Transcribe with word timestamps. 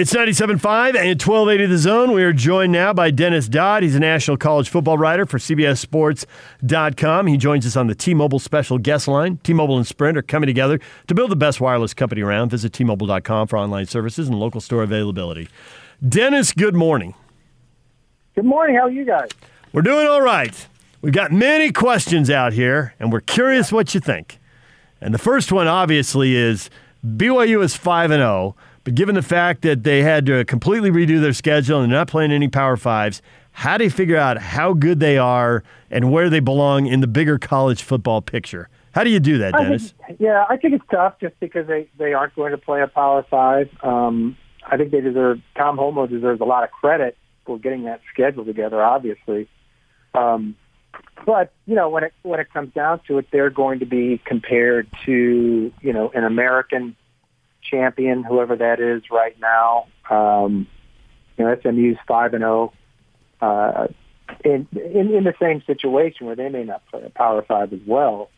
It's 0.00 0.14
97.5 0.14 0.96
and 0.96 1.20
1280 1.20 1.66
The 1.66 1.76
Zone. 1.76 2.12
We 2.12 2.22
are 2.22 2.32
joined 2.32 2.72
now 2.72 2.94
by 2.94 3.10
Dennis 3.10 3.48
Dodd. 3.48 3.82
He's 3.82 3.94
a 3.94 4.00
national 4.00 4.38
college 4.38 4.70
football 4.70 4.96
writer 4.96 5.26
for 5.26 5.36
CBSSports.com. 5.36 7.26
He 7.26 7.36
joins 7.36 7.66
us 7.66 7.76
on 7.76 7.86
the 7.86 7.94
T-Mobile 7.94 8.38
special 8.38 8.78
guest 8.78 9.08
line. 9.08 9.36
T-Mobile 9.42 9.76
and 9.76 9.86
Sprint 9.86 10.16
are 10.16 10.22
coming 10.22 10.46
together 10.46 10.80
to 11.06 11.14
build 11.14 11.30
the 11.30 11.36
best 11.36 11.60
wireless 11.60 11.92
company 11.92 12.22
around. 12.22 12.48
Visit 12.48 12.72
T-Mobile.com 12.72 13.46
for 13.48 13.58
online 13.58 13.84
services 13.84 14.26
and 14.26 14.38
local 14.38 14.62
store 14.62 14.82
availability. 14.82 15.50
Dennis, 16.08 16.52
good 16.52 16.74
morning. 16.74 17.14
Good 18.34 18.46
morning. 18.46 18.76
How 18.76 18.84
are 18.84 18.90
you 18.90 19.04
guys? 19.04 19.28
We're 19.74 19.82
doing 19.82 20.06
all 20.06 20.22
right. 20.22 20.66
We've 21.02 21.12
got 21.12 21.30
many 21.30 21.72
questions 21.72 22.30
out 22.30 22.54
here, 22.54 22.94
and 22.98 23.12
we're 23.12 23.20
curious 23.20 23.70
what 23.70 23.92
you 23.92 24.00
think. 24.00 24.38
And 24.98 25.12
the 25.12 25.18
first 25.18 25.52
one, 25.52 25.66
obviously, 25.66 26.36
is 26.36 26.70
BYU 27.04 27.62
is 27.62 27.76
5 27.76 28.10
and 28.12 28.20
0. 28.20 28.56
But 28.84 28.94
given 28.94 29.14
the 29.14 29.22
fact 29.22 29.62
that 29.62 29.84
they 29.84 30.02
had 30.02 30.26
to 30.26 30.44
completely 30.44 30.90
redo 30.90 31.20
their 31.20 31.32
schedule 31.32 31.80
and 31.80 31.92
they're 31.92 31.98
not 31.98 32.08
playing 32.08 32.32
any 32.32 32.48
Power 32.48 32.76
Fives, 32.76 33.20
how 33.52 33.76
do 33.76 33.84
you 33.84 33.90
figure 33.90 34.16
out 34.16 34.38
how 34.38 34.72
good 34.72 35.00
they 35.00 35.18
are 35.18 35.62
and 35.90 36.10
where 36.10 36.30
they 36.30 36.40
belong 36.40 36.86
in 36.86 37.00
the 37.00 37.06
bigger 37.06 37.38
college 37.38 37.82
football 37.82 38.22
picture? 38.22 38.68
How 38.92 39.04
do 39.04 39.10
you 39.10 39.20
do 39.20 39.38
that, 39.38 39.52
Dennis? 39.52 39.94
I 40.02 40.06
think, 40.08 40.20
yeah, 40.20 40.44
I 40.48 40.56
think 40.56 40.74
it's 40.74 40.84
tough 40.90 41.14
just 41.20 41.38
because 41.38 41.66
they, 41.66 41.88
they 41.98 42.12
aren't 42.12 42.34
going 42.34 42.52
to 42.52 42.58
play 42.58 42.82
a 42.82 42.86
Power 42.86 43.24
Five. 43.30 43.68
Um, 43.82 44.36
I 44.66 44.76
think 44.76 44.90
they 44.90 45.00
deserve, 45.00 45.40
Tom 45.56 45.76
Holmoe 45.76 46.08
deserves 46.08 46.40
a 46.40 46.44
lot 46.44 46.64
of 46.64 46.70
credit 46.70 47.16
for 47.46 47.58
getting 47.58 47.84
that 47.84 48.00
schedule 48.12 48.44
together, 48.44 48.82
obviously. 48.82 49.48
Um, 50.14 50.56
but 51.24 51.52
you 51.66 51.74
know, 51.74 51.88
when 51.88 52.04
it 52.04 52.12
when 52.22 52.40
it 52.40 52.52
comes 52.52 52.72
down 52.74 53.00
to 53.06 53.18
it, 53.18 53.26
they're 53.30 53.50
going 53.50 53.78
to 53.80 53.86
be 53.86 54.20
compared 54.24 54.88
to 55.06 55.72
you 55.80 55.92
know 55.92 56.10
an 56.14 56.24
American 56.24 56.96
champion, 57.62 58.22
whoever 58.22 58.56
that 58.56 58.80
is 58.80 59.02
right 59.10 59.38
now. 59.40 59.86
Um, 60.08 60.66
you 61.36 61.44
know, 61.44 61.56
SMU's 61.56 61.98
five 62.06 62.34
and 62.34 62.42
zero. 62.42 62.72
Uh, 63.40 63.88
in, 64.44 64.68
in 64.72 65.14
in 65.14 65.24
the 65.24 65.34
same 65.40 65.62
situation 65.66 66.26
where 66.26 66.36
they 66.36 66.48
may 66.48 66.64
not 66.64 66.86
play 66.86 67.02
a 67.04 67.10
Power 67.10 67.42
Five 67.42 67.72
as 67.72 67.80
well, 67.86 68.30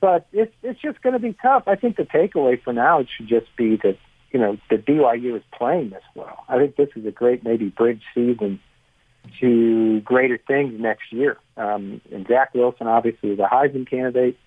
but 0.00 0.26
it's 0.32 0.54
it's 0.62 0.80
just 0.80 1.02
going 1.02 1.12
to 1.12 1.18
be 1.18 1.34
tough. 1.42 1.64
I 1.66 1.76
think 1.76 1.96
the 1.96 2.04
takeaway 2.04 2.62
for 2.62 2.72
now 2.72 3.00
it 3.00 3.08
should 3.14 3.28
just 3.28 3.54
be 3.56 3.76
that 3.82 3.98
you 4.32 4.40
know 4.40 4.56
that 4.70 4.86
BYU 4.86 5.36
is 5.36 5.42
playing 5.56 5.90
this 5.90 6.02
well. 6.14 6.44
I 6.48 6.58
think 6.58 6.76
this 6.76 6.88
is 6.96 7.04
a 7.06 7.10
great 7.10 7.44
maybe 7.44 7.68
bridge 7.68 8.02
season 8.14 8.60
to 9.40 10.00
greater 10.00 10.38
things 10.38 10.80
next 10.80 11.12
year. 11.12 11.36
Um, 11.56 12.00
and 12.12 12.26
Zach 12.26 12.54
Wilson 12.54 12.86
obviously 12.86 13.30
is 13.30 13.38
a 13.38 13.48
Heisman 13.50 13.88
candidate. 13.88 14.38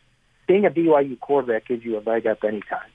Being 0.48 0.66
a 0.66 0.70
BYU 0.70 1.20
quarterback 1.20 1.68
gives 1.68 1.86
you 1.86 1.98
a 1.98 2.02
leg 2.02 2.28
up 2.28 2.44
anytime. 2.44 2.90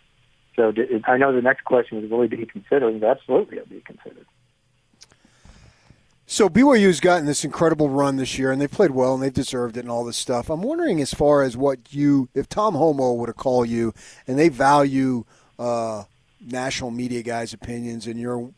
So 0.58 0.72
I 1.04 1.16
know 1.18 1.32
the 1.32 1.40
next 1.40 1.64
question 1.64 2.02
is, 2.02 2.10
will 2.10 2.22
he 2.22 2.26
be 2.26 2.44
considered? 2.44 3.04
Absolutely, 3.04 3.58
he'll 3.58 3.66
be 3.66 3.80
considered. 3.80 4.26
So 6.26 6.48
BYU's 6.48 6.98
gotten 6.98 7.26
this 7.26 7.44
incredible 7.44 7.88
run 7.88 8.16
this 8.16 8.36
year, 8.36 8.50
and 8.50 8.60
they 8.60 8.66
played 8.66 8.90
well, 8.90 9.14
and 9.14 9.22
they've 9.22 9.32
deserved 9.32 9.76
it, 9.76 9.80
and 9.80 9.90
all 9.90 10.04
this 10.04 10.16
stuff. 10.16 10.50
I'm 10.50 10.62
wondering, 10.62 11.00
as 11.00 11.14
far 11.14 11.44
as 11.44 11.56
what 11.56 11.78
you, 11.94 12.28
if 12.34 12.48
Tom 12.48 12.74
Holmoe 12.74 13.16
were 13.16 13.28
to 13.28 13.32
call 13.32 13.64
you, 13.64 13.94
and 14.26 14.36
they 14.36 14.48
value 14.48 15.24
uh, 15.60 16.04
national 16.44 16.90
media 16.90 17.22
guys' 17.22 17.52
opinions, 17.52 18.08
and 18.08 18.18
you're 18.18 18.50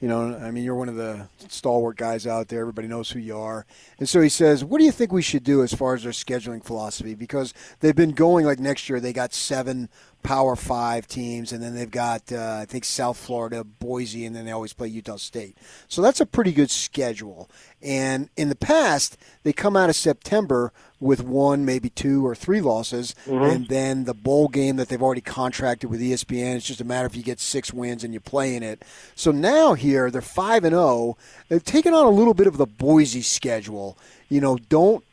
you 0.00 0.08
know, 0.08 0.36
I 0.36 0.50
mean, 0.50 0.62
you're 0.62 0.74
one 0.74 0.90
of 0.90 0.96
the 0.96 1.28
stalwart 1.48 1.96
guys 1.96 2.26
out 2.26 2.48
there. 2.48 2.60
Everybody 2.60 2.86
knows 2.86 3.10
who 3.10 3.18
you 3.18 3.38
are. 3.38 3.64
And 3.98 4.06
so 4.06 4.20
he 4.20 4.28
says, 4.28 4.62
What 4.62 4.78
do 4.78 4.84
you 4.84 4.92
think 4.92 5.10
we 5.10 5.22
should 5.22 5.42
do 5.42 5.62
as 5.62 5.72
far 5.72 5.94
as 5.94 6.02
their 6.02 6.12
scheduling 6.12 6.62
philosophy? 6.62 7.14
Because 7.14 7.54
they've 7.80 7.96
been 7.96 8.12
going 8.12 8.44
like 8.44 8.58
next 8.58 8.88
year, 8.90 9.00
they 9.00 9.14
got 9.14 9.32
seven 9.32 9.88
Power 10.26 10.56
Five 10.56 11.06
teams, 11.06 11.52
and 11.52 11.62
then 11.62 11.76
they've 11.76 11.88
got, 11.88 12.32
uh, 12.32 12.58
I 12.60 12.64
think, 12.64 12.84
South 12.84 13.16
Florida, 13.16 13.62
Boise, 13.62 14.26
and 14.26 14.34
then 14.34 14.44
they 14.44 14.50
always 14.50 14.72
play 14.72 14.88
Utah 14.88 15.18
State. 15.18 15.56
So 15.86 16.02
that's 16.02 16.20
a 16.20 16.26
pretty 16.26 16.50
good 16.50 16.68
schedule. 16.68 17.48
And 17.80 18.28
in 18.36 18.48
the 18.48 18.56
past, 18.56 19.16
they 19.44 19.52
come 19.52 19.76
out 19.76 19.88
of 19.88 19.94
September 19.94 20.72
with 20.98 21.22
one, 21.22 21.64
maybe 21.64 21.90
two 21.90 22.26
or 22.26 22.34
three 22.34 22.60
losses, 22.60 23.14
mm-hmm. 23.24 23.44
and 23.44 23.68
then 23.68 24.02
the 24.02 24.14
bowl 24.14 24.48
game 24.48 24.74
that 24.76 24.88
they've 24.88 25.00
already 25.00 25.20
contracted 25.20 25.90
with 25.90 26.00
ESPN. 26.00 26.56
It's 26.56 26.66
just 26.66 26.80
a 26.80 26.84
matter 26.84 27.06
if 27.06 27.14
you 27.14 27.22
get 27.22 27.38
six 27.38 27.72
wins 27.72 28.02
and 28.02 28.12
you 28.12 28.18
play 28.18 28.56
in 28.56 28.64
it. 28.64 28.84
So 29.14 29.30
now 29.30 29.74
here 29.74 30.10
they're 30.10 30.22
five 30.22 30.64
and 30.64 30.72
zero. 30.72 30.82
Oh. 30.82 31.16
They've 31.48 31.62
taken 31.62 31.94
on 31.94 32.04
a 32.04 32.10
little 32.10 32.34
bit 32.34 32.48
of 32.48 32.56
the 32.56 32.66
Boise 32.66 33.22
schedule. 33.22 33.96
You 34.28 34.40
know, 34.40 34.56
don't 34.56 35.04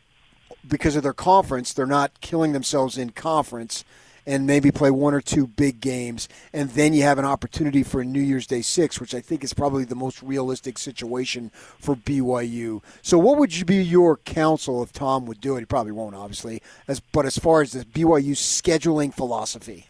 because 0.68 0.96
of 0.96 1.04
their 1.04 1.14
conference, 1.14 1.72
they're 1.72 1.86
not 1.86 2.20
killing 2.22 2.54
themselves 2.54 2.98
in 2.98 3.12
conference 3.12 3.86
and 4.26 4.48
maybe 4.48 4.72
play 4.72 4.92
one 4.92 5.14
or 5.14 5.22
two 5.22 5.48
big 5.48 5.80
games, 5.80 6.28
and 6.54 6.70
then 6.72 6.94
you 6.94 7.04
have 7.04 7.20
an 7.20 7.26
opportunity 7.26 7.84
for 7.84 8.02
a 8.02 8.06
New 8.06 8.22
Year's 8.22 8.48
Day 8.48 8.62
six, 8.62 9.00
which 9.00 9.14
I 9.14 9.22
think 9.22 9.44
is 9.44 9.54
probably 9.54 9.86
the 9.86 9.96
most 9.96 10.22
realistic 10.24 10.78
situation 10.78 11.52
for 11.54 11.96
BYU. 11.96 12.82
So, 13.02 13.18
what 13.18 13.38
would 13.38 13.56
you 13.56 13.66
be 13.66 13.84
your 13.84 14.18
counsel 14.18 14.84
if 14.84 14.92
Tom 14.92 15.26
would 15.26 15.42
do 15.42 15.56
it? 15.56 15.60
He 15.62 15.66
probably 15.66 15.92
won't, 15.92 16.16
obviously. 16.16 16.62
As 16.88 17.00
but 17.00 17.26
as 17.26 17.38
far 17.38 17.62
as 17.62 17.72
the 17.72 17.86
BYU 17.86 18.32
scheduling 18.32 19.14
philosophy. 19.14 19.88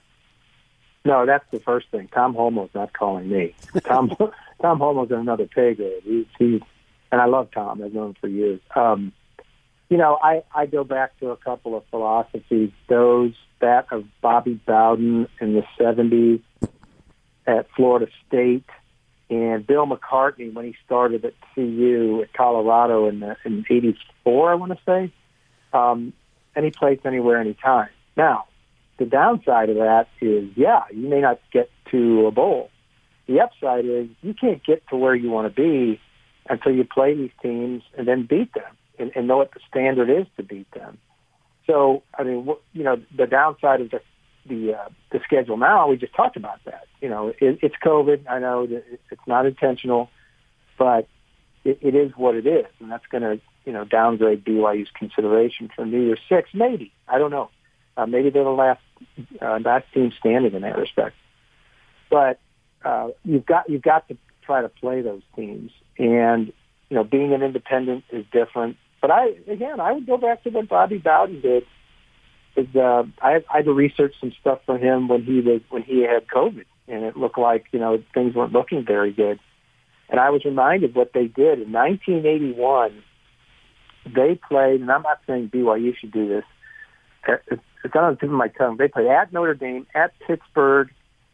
No, 1.06 1.26
that's 1.26 1.46
the 1.52 1.60
first 1.60 1.90
thing. 1.90 2.08
Tom 2.14 2.34
Holmoe's 2.34 2.74
not 2.74 2.94
calling 2.94 3.30
me. 3.30 3.54
Tom 3.86 4.10
Tom 4.62 4.80
Holmoe's 4.80 5.12
in 5.12 5.20
another 5.20 5.48
pay 5.48 5.74
grade. 5.74 6.02
He's, 6.04 6.26
he's 6.40 6.62
and 7.12 7.22
I 7.22 7.26
love 7.26 7.50
Tom. 7.52 7.82
I've 7.84 7.94
known 7.94 8.10
him 8.10 8.16
for 8.20 8.28
years. 8.28 8.60
Um, 8.76 9.12
you 9.90 9.98
know, 9.98 10.18
I, 10.24 10.44
I 10.56 10.66
go 10.66 10.84
back 10.84 11.20
to 11.20 11.30
a 11.30 11.38
couple 11.38 11.78
of 11.78 11.84
philosophies. 11.92 12.72
Those 12.88 13.34
that 13.64 13.88
of 13.92 14.06
Bobby 14.22 14.60
Bowden 14.66 15.28
in 15.40 15.54
the 15.54 15.64
70s 15.80 16.42
at 17.48 17.68
Florida 17.76 18.08
State, 18.28 18.66
and 19.30 19.66
Bill 19.66 19.88
McCartney 19.88 20.54
when 20.54 20.66
he 20.66 20.76
started 20.86 21.26
at 21.26 21.34
CU 21.56 22.22
at 22.24 22.34
Colorado 22.34 23.08
in 23.08 23.20
the, 23.20 23.36
in 23.46 23.66
'84, 23.70 24.52
I 24.52 24.56
want 24.56 24.74
to 24.74 24.80
say. 24.86 25.12
Um, 25.74 26.14
any 26.56 26.70
place, 26.70 27.00
anywhere, 27.04 27.40
anytime. 27.40 27.90
Now, 28.16 28.46
the 28.98 29.06
downside 29.06 29.70
of 29.70 29.78
that 29.78 30.08
is, 30.22 30.50
yeah, 30.56 30.84
you 30.92 31.10
may 31.10 31.20
not 31.20 31.40
get 31.52 31.72
to 31.92 32.28
a 32.28 32.32
bowl. 32.32 32.70
The 33.28 33.40
upside 33.40 33.86
is 33.86 34.08
you 34.22 34.34
can't 34.34 34.64
get 34.64 34.88
to 34.90 34.98
where 34.98 35.16
you 35.16 35.30
want 35.32 35.54
to 35.54 35.62
be 35.62 36.00
until 36.48 36.74
you 36.74 36.84
play 36.84 37.16
these 37.16 37.32
teams 37.42 37.82
and 37.98 38.08
then 38.08 38.28
beat 38.30 38.54
them 38.54 38.78
and, 39.00 39.12
and 39.16 39.28
know 39.28 39.38
what 39.38 39.52
the 39.54 39.62
standard 39.68 40.10
is 40.10 40.28
to 40.38 40.44
beat 40.44 40.70
them. 40.72 41.00
So, 41.68 42.04
I 42.18 42.24
mean, 42.24 42.48
you 42.74 42.84
know, 42.84 43.02
the 43.16 43.28
downside 43.28 43.82
of 43.82 43.92
the 43.92 44.02
the 44.46 44.74
uh, 44.74 44.90
the 45.12 45.20
schedule 45.24 45.58
now, 45.58 45.88
we 45.88 45.98
just 45.98 46.14
talked 46.14 46.36
about 46.36 46.60
that. 46.66 46.86
You 47.02 47.10
know, 47.10 47.30
it, 47.30 47.60
it's 47.62 47.76
COVID. 47.84 48.30
I 48.30 48.40
know 48.40 48.68
that 48.68 48.84
it's 49.10 49.22
not 49.28 49.46
intentional, 49.46 50.10
but 50.78 51.08
it, 51.64 51.80
it 51.82 51.96
is 51.96 52.12
what 52.16 52.36
it 52.36 52.46
is, 52.46 52.66
and 52.80 52.92
that's 52.92 53.06
going 53.08 53.24
to 53.24 53.40
you 53.66 53.72
know 53.72 53.86
downgrade 53.86 54.44
BYU's 54.44 54.90
consideration 54.98 55.70
for 55.74 55.86
New 55.86 56.02
Year's 56.02 56.20
Six. 56.28 56.50
Maybe 56.54 56.92
I 57.08 57.18
don't 57.18 57.32
know. 57.32 57.50
Uh, 57.96 58.06
maybe 58.06 58.30
they're 58.30 58.44
the 58.44 58.50
last 58.50 58.82
uh, 59.42 59.60
last 59.64 59.86
team 59.94 60.12
standing 60.20 60.54
in 60.54 60.62
that 60.64 60.78
respect. 60.78 61.16
But 62.10 62.40
uh, 62.84 63.10
you've 63.24 63.46
got 63.46 63.70
you've 63.70 63.82
got 63.82 64.08
to 64.10 64.18
try 64.42 64.62
to 64.62 64.70
play 64.70 65.02
those 65.02 65.22
teams, 65.36 65.72
and 65.98 66.52
you 66.90 66.96
know 66.96 67.04
being 67.04 67.34
an 67.34 67.42
independent 67.44 68.04
is 68.12 68.26
different. 68.32 68.78
But 69.04 69.12
I, 69.12 69.32
again, 69.52 69.82
I 69.82 69.92
would 69.92 70.08
go 70.08 70.16
back 70.16 70.44
to 70.44 70.50
what 70.50 70.70
Bobby 70.70 70.98
Bowden 70.98 71.42
did. 71.42 71.64
Is 72.56 72.74
uh, 72.74 73.04
I, 73.22 73.44
I 73.52 73.58
had 73.58 73.66
to 73.66 73.74
research 73.74 74.14
some 74.22 74.32
stuff 74.40 74.60
for 74.66 74.78
him 74.78 75.10
when 75.10 75.24
he 75.24 75.42
was 75.42 75.60
when 75.70 75.84
he 75.84 76.04
had 76.04 76.26
COVID, 76.34 76.64
and 76.88 77.04
it 77.04 77.18
looked 77.18 77.38
like 77.38 77.66
you 77.74 77.80
know 77.80 78.02
things 78.14 78.34
weren't 78.34 78.54
looking 78.54 78.86
very 78.86 79.12
good. 79.12 79.42
And 80.08 80.22
I 80.22 80.30
was 80.30 80.46
reminded 80.46 80.96
what 80.96 81.12
they 81.14 81.26
did 81.26 81.60
in 81.60 81.74
1981. 81.74 83.04
They 84.06 84.40
played, 84.48 84.80
and 84.80 84.90
I'm 84.90 85.02
not 85.02 85.20
saying 85.28 85.52
BYU 85.54 85.98
should 85.98 86.14
do 86.14 86.30
this. 86.30 86.46
It's 87.84 87.96
on 87.96 88.14
the 88.14 88.18
tip 88.18 88.30
of 88.30 88.36
my 88.36 88.48
tongue. 88.48 88.78
They 88.78 88.88
played 88.88 89.08
at 89.08 89.34
Notre 89.34 89.54
Dame, 89.54 89.86
at 89.94 90.14
Pittsburgh, 90.26 90.92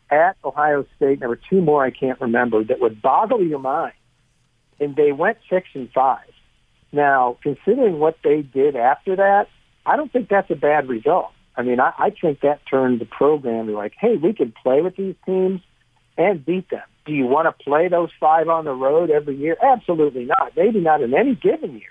at 0.09 0.37
Ohio 0.43 0.87
State. 0.95 1.19
There 1.19 1.29
were 1.29 1.39
two 1.51 1.61
more 1.61 1.85
I 1.85 1.91
can't 1.91 2.19
remember 2.19 2.63
that 2.63 2.79
would 2.79 2.99
boggle 2.99 3.45
your 3.45 3.59
mind. 3.59 3.93
And 4.79 4.95
they 4.95 5.11
went 5.11 5.37
six 5.51 5.67
and 5.75 5.91
five. 5.91 6.31
Now, 6.91 7.37
considering 7.43 7.99
what 7.99 8.17
they 8.23 8.41
did 8.41 8.75
after 8.75 9.15
that, 9.15 9.47
I 9.85 9.95
don't 9.95 10.11
think 10.11 10.29
that's 10.29 10.49
a 10.49 10.55
bad 10.55 10.87
result. 10.87 11.31
I 11.55 11.61
mean, 11.61 11.79
I, 11.79 11.93
I 11.97 12.09
think 12.09 12.41
that 12.41 12.61
turned 12.69 13.01
the 13.01 13.05
program 13.05 13.67
to 13.67 13.73
like, 13.73 13.93
hey, 13.99 14.15
we 14.15 14.33
can 14.33 14.53
play 14.63 14.81
with 14.81 14.95
these 14.95 15.15
teams 15.25 15.61
and 16.17 16.45
beat 16.45 16.69
them. 16.69 16.83
Do 17.05 17.13
you 17.13 17.25
want 17.25 17.47
to 17.47 17.63
play 17.63 17.87
those 17.87 18.09
five 18.19 18.49
on 18.49 18.65
the 18.65 18.73
road 18.73 19.09
every 19.09 19.35
year? 19.35 19.57
Absolutely 19.63 20.25
not. 20.25 20.55
Maybe 20.55 20.79
not 20.79 21.01
in 21.01 21.13
any 21.13 21.35
given 21.35 21.73
year. 21.73 21.89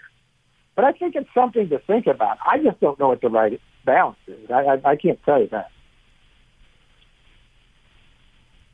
But 0.76 0.84
I 0.84 0.92
think 0.92 1.16
it's 1.16 1.28
something 1.34 1.68
to 1.70 1.78
think 1.80 2.06
about. 2.06 2.38
I 2.46 2.58
just 2.58 2.80
don't 2.80 2.98
know 3.00 3.08
what 3.08 3.20
the 3.20 3.28
right 3.28 3.60
balance 3.84 4.18
is. 4.28 4.50
I, 4.50 4.60
I, 4.84 4.90
I 4.92 4.96
can't 4.96 5.18
tell 5.24 5.40
you 5.40 5.48
that. 5.48 5.70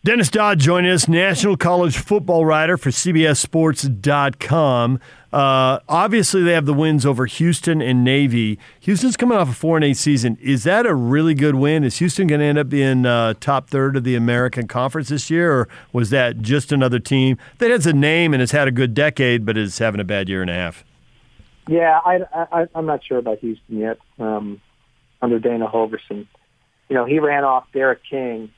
Dennis 0.04 0.28
Dodd 0.28 0.58
joining 0.58 0.90
us, 0.90 1.08
national 1.08 1.56
college 1.56 1.96
football 1.96 2.44
writer 2.44 2.76
for 2.76 2.90
CBSSports.com. 2.90 5.00
Uh, 5.32 5.78
obviously, 5.88 6.42
they 6.42 6.52
have 6.52 6.66
the 6.66 6.74
wins 6.74 7.06
over 7.06 7.24
Houston 7.24 7.80
and 7.80 8.04
Navy. 8.04 8.58
Houston's 8.80 9.16
coming 9.16 9.38
off 9.38 9.48
a 9.48 9.54
four 9.54 9.78
and 9.78 9.84
eight 9.84 9.96
season. 9.96 10.36
Is 10.42 10.64
that 10.64 10.84
a 10.84 10.94
really 10.94 11.32
good 11.32 11.54
win? 11.54 11.84
Is 11.84 12.00
Houston 12.00 12.26
going 12.26 12.40
to 12.40 12.44
end 12.44 12.58
up 12.58 12.68
being 12.68 13.06
uh, 13.06 13.32
top 13.40 13.70
third 13.70 13.96
of 13.96 14.04
the 14.04 14.14
American 14.14 14.68
Conference 14.68 15.08
this 15.08 15.30
year, 15.30 15.50
or 15.50 15.68
was 15.94 16.10
that 16.10 16.42
just 16.42 16.70
another 16.70 16.98
team 16.98 17.38
that 17.56 17.70
has 17.70 17.86
a 17.86 17.94
name 17.94 18.34
and 18.34 18.42
has 18.42 18.50
had 18.50 18.68
a 18.68 18.72
good 18.72 18.92
decade, 18.92 19.46
but 19.46 19.56
is 19.56 19.78
having 19.78 20.02
a 20.02 20.04
bad 20.04 20.28
year 20.28 20.42
and 20.42 20.50
a 20.50 20.54
half? 20.54 20.84
Yeah, 21.66 21.98
I, 22.04 22.66
I'm 22.74 22.84
not 22.84 23.02
sure 23.02 23.16
about 23.16 23.38
Houston 23.38 23.78
yet. 23.78 23.96
Um, 24.18 24.60
under 25.22 25.38
Dana 25.38 25.66
Holgorsen, 25.66 26.26
you 26.90 26.94
know, 26.94 27.06
he 27.06 27.20
ran 27.20 27.44
off 27.44 27.72
D'Eriq 27.72 28.00
King 28.10 28.50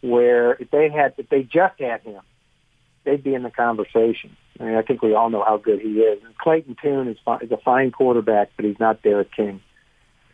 where 0.00 0.52
if 0.54 0.70
they 0.70 0.88
had 0.90 1.14
if 1.18 1.28
they 1.28 1.42
just 1.42 1.80
had 1.80 2.02
him, 2.02 2.22
they'd 3.04 3.22
be 3.22 3.34
in 3.34 3.42
the 3.42 3.50
conversation. 3.50 4.36
I 4.60 4.64
mean, 4.64 4.74
I 4.74 4.82
think 4.82 5.02
we 5.02 5.14
all 5.14 5.30
know 5.30 5.44
how 5.44 5.56
good 5.56 5.80
he 5.80 6.00
is. 6.00 6.22
And 6.24 6.36
Clayton 6.36 6.76
Tune 6.82 7.08
is, 7.08 7.16
fi- 7.24 7.38
is 7.38 7.52
a 7.52 7.56
fine 7.56 7.92
quarterback, 7.92 8.50
but 8.56 8.64
he's 8.64 8.78
not 8.80 9.02
D'Eriq 9.02 9.30
King, 9.34 9.60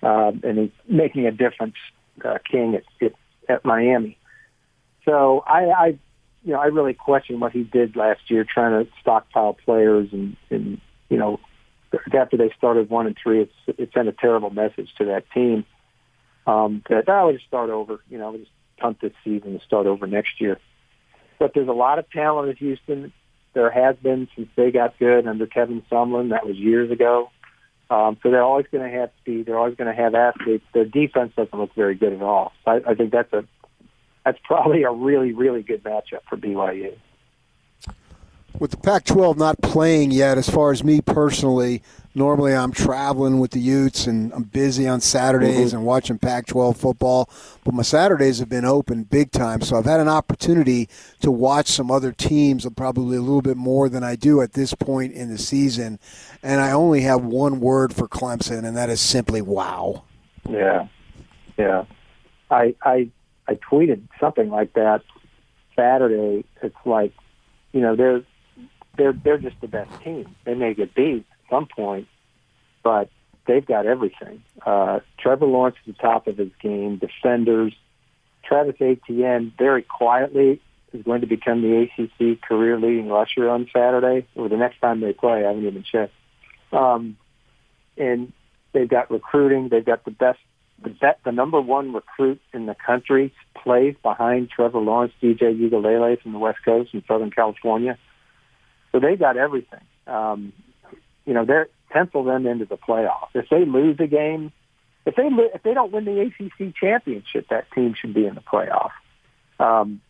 um, 0.03 0.41
and 0.43 0.59
he's 0.59 0.71
making 0.89 1.27
a 1.27 1.33
difference. 1.33 1.75
Uh, 2.25 2.39
King 2.49 2.77
at, 2.77 2.85
at 3.05 3.13
at 3.49 3.65
Miami. 3.65 4.17
So 5.05 5.43
I, 5.47 5.65
I, 5.71 5.87
you 6.45 6.53
know, 6.53 6.61
I 6.61 6.67
really 6.67 6.95
question 6.95 7.41
what 7.41 7.53
he 7.53 7.63
did 7.63 7.97
last 7.97 8.21
year, 8.29 8.45
trying 8.45 8.85
to 8.85 8.91
stockpile 9.01 9.55
players, 9.65 10.09
and 10.13 10.37
and 10.51 10.81
you 11.09 11.19
know, 11.19 11.41
after 12.13 12.37
they 12.37 12.51
started 12.57 12.91
one 12.91 13.07
and 13.07 13.17
three, 13.21 13.43
it's 13.43 13.79
it 13.79 13.91
sent 13.95 14.09
a 14.09 14.13
terrible 14.13 14.51
message 14.51 14.91
to 14.99 15.07
that 15.07 15.25
team. 15.33 15.65
Um, 16.47 16.83
that 16.89 17.09
I 17.09 17.25
would 17.25 17.37
just 17.37 17.47
start 17.47 17.71
over. 17.71 18.01
You 18.09 18.19
know, 18.19 18.37
just 18.37 18.51
punt 18.77 18.99
this 19.01 19.13
season 19.23 19.53
and 19.53 19.61
start 19.63 19.87
over 19.87 20.07
next 20.07 20.41
year. 20.41 20.59
But 21.39 21.53
there's 21.55 21.69
a 21.69 21.73
lot 21.73 21.99
of 21.99 22.09
talent 22.11 22.51
in 22.51 22.57
Houston. 22.57 23.13
There 23.55 23.71
has 23.71 23.97
been 23.97 24.29
since 24.35 24.49
they 24.57 24.71
got 24.71 24.99
good 24.99 25.27
under 25.27 25.47
Kevin 25.47 25.83
Sumlin. 25.91 26.31
That 26.31 26.47
was 26.47 26.57
years 26.57 26.91
ago. 26.91 27.31
Um, 27.91 28.17
so 28.23 28.31
they're 28.31 28.43
always 28.43 28.67
going 28.73 28.91
to 28.91 28.99
have 28.99 29.11
speed. 29.21 29.47
They're 29.47 29.59
always 29.59 29.77
going 29.77 29.95
to 29.95 30.03
have 30.03 30.15
athletes. 30.15 30.65
Their 30.73 30.87
defense 30.87 31.33
doesn't 31.37 31.59
look 31.59 31.75
very 31.75 31.95
good 31.95 32.13
at 32.13 32.23
all. 32.23 32.53
So 32.65 32.73
I, 32.73 32.91
I 32.91 32.95
think 32.95 33.13
that's 33.13 33.33
a 33.33 33.45
that's 34.25 34.39
probably 34.43 34.85
a 34.85 34.91
really 34.91 35.33
really 35.33 35.63
good 35.63 35.85
matchup 35.85 36.21
for 36.29 36.37
BYU. 36.37 36.97
With 38.61 38.71
the 38.71 38.77
Pac-12 38.77 39.37
not 39.37 39.61
playing 39.63 40.13
yet, 40.13 40.39
as 40.39 40.49
far 40.49 40.71
as 40.71 40.85
me 40.85 41.01
personally, 41.01 41.83
normally 42.15 42.55
I'm 42.55 42.71
traveling 42.71 43.41
with 43.41 43.51
the 43.51 43.59
Utes 43.59 44.07
and 44.07 44.33
I'm 44.33 44.45
busy 44.45 44.87
on 44.87 45.01
Saturdays 45.01 45.69
mm-hmm. 45.69 45.79
and 45.79 45.87
watching 45.87 46.19
Pac-12 46.19 46.77
football. 46.77 47.29
But 47.65 47.75
my 47.75 47.83
Saturdays 47.83 48.39
have 48.39 48.49
been 48.49 48.65
open 48.65 49.05
big 49.05 49.33
time, 49.33 49.61
so 49.61 49.77
I've 49.77 49.87
had 49.87 49.99
an 49.99 50.09
opportunity 50.09 50.89
to 51.21 51.33
watch 51.33 51.67
some 51.67 51.91
other 51.91 52.13
teams, 52.13 52.67
probably 52.77 53.17
a 53.17 53.21
little 53.21 53.43
bit 53.43 53.57
more 53.57 53.89
than 53.89 54.05
I 54.05 54.15
do 54.15 54.41
at 54.41 54.53
this 54.53 54.73
point 54.73 55.15
in 55.15 55.31
the 55.31 55.39
season. 55.39 55.99
And 56.43 56.61
I 56.61 56.71
only 56.71 57.01
have 57.01 57.25
one 57.25 57.59
word 57.59 57.93
for 57.93 58.07
Clemson, 58.07 58.65
and 58.65 58.77
that 58.77 58.89
is 58.89 59.01
simply 59.01 59.43
wow. 59.43 60.05
Yeah, 60.49 60.87
yeah. 61.59 61.87
I 62.51 62.77
I 62.83 63.11
I 63.49 63.55
tweeted 63.55 64.07
something 64.21 64.49
like 64.49 64.75
that 64.75 65.03
Saturday. 65.75 66.45
It's 66.63 66.77
like, 66.85 67.13
you 67.73 67.81
know, 67.81 67.97
they're 67.97 68.23
they're 68.97 69.13
they're 69.13 69.39
just 69.39 69.61
the 69.61 69.69
best 69.69 69.91
team. 70.03 70.35
They 70.45 70.55
may 70.55 70.75
get 70.75 70.95
beat 70.95 71.25
at 71.31 71.51
some 71.51 71.67
point, 71.67 72.09
but 72.83 73.11
they've 73.47 73.65
got 73.65 73.87
everything. 73.87 74.43
Uh, 74.65 75.01
Trevor 75.19 75.47
Lawrence 75.47 75.77
is 75.87 75.95
the 75.95 76.03
top 76.03 76.27
of 76.27 76.39
his 76.39 76.51
game. 76.61 76.97
Defenders, 76.97 77.75
Travis 78.45 78.77
Etienne, 78.81 79.53
very 79.59 79.83
quietly 79.83 80.61
is 80.93 81.03
going 81.03 81.21
to 81.21 81.27
become 81.27 81.61
the 81.61 81.89
ACC 81.99 82.41
career 82.41 82.79
leading 82.79 83.09
rusher 83.09 83.49
on 83.49 83.69
Saturday 83.73 84.27
or 84.35 84.49
the 84.49 84.57
next 84.57 84.81
time 84.81 85.01
they 85.01 85.13
play. 85.13 85.45
I 85.45 85.49
haven't 85.49 85.67
even 85.67 85.83
checked. 85.83 86.15
Um, 86.73 87.17
and 87.97 88.33
they've 88.73 88.89
got 88.89 89.11
recruiting. 89.11 89.69
They've 89.69 89.85
got 89.85 90.05
the 90.05 90.11
best, 90.11 90.39
the 90.83 90.91
bet, 90.91 91.19
the 91.25 91.33
number 91.33 91.61
one 91.61 91.93
recruit 91.93 92.41
in 92.53 92.67
the 92.67 92.75
country 92.75 93.35
plays 93.61 93.97
behind 94.03 94.51
Trevor 94.51 94.79
Lawrence, 94.79 95.13
DJ 95.23 95.59
Uiagalelei 95.59 96.21
from 96.23 96.33
the 96.33 96.39
West 96.39 96.59
Coast 96.65 96.91
in 96.95 97.03
Southern 97.07 97.31
California. 97.31 97.99
So 98.95 99.01
they 99.01 99.17
got 99.17 99.37
everything. 99.37 99.81
Um, 100.07 100.53
you 101.27 101.35
know, 101.35 101.45
they're 101.45 101.69
pencil 101.91 102.23
them 102.23 102.47
into 102.47 102.65
the 102.65 102.77
playoffs. 102.77 103.31
If 103.35 103.49
they 103.49 103.65
lose 103.65 103.97
a 103.99 104.07
game, 104.07 104.53
if 105.05 105.17
they 105.17 105.27
if 105.53 105.65
they 105.65 105.75
don't 105.75 105.91
win 105.91 106.05
the 106.05 106.21
ACC 106.21 106.73
championship, 106.77 107.49
that 107.51 107.67
team 107.73 107.95
should 108.01 108.15
be 108.15 108.25
in 108.25 108.37
the 108.37 108.41
playoff. 108.41 108.93
Um, 109.59 110.01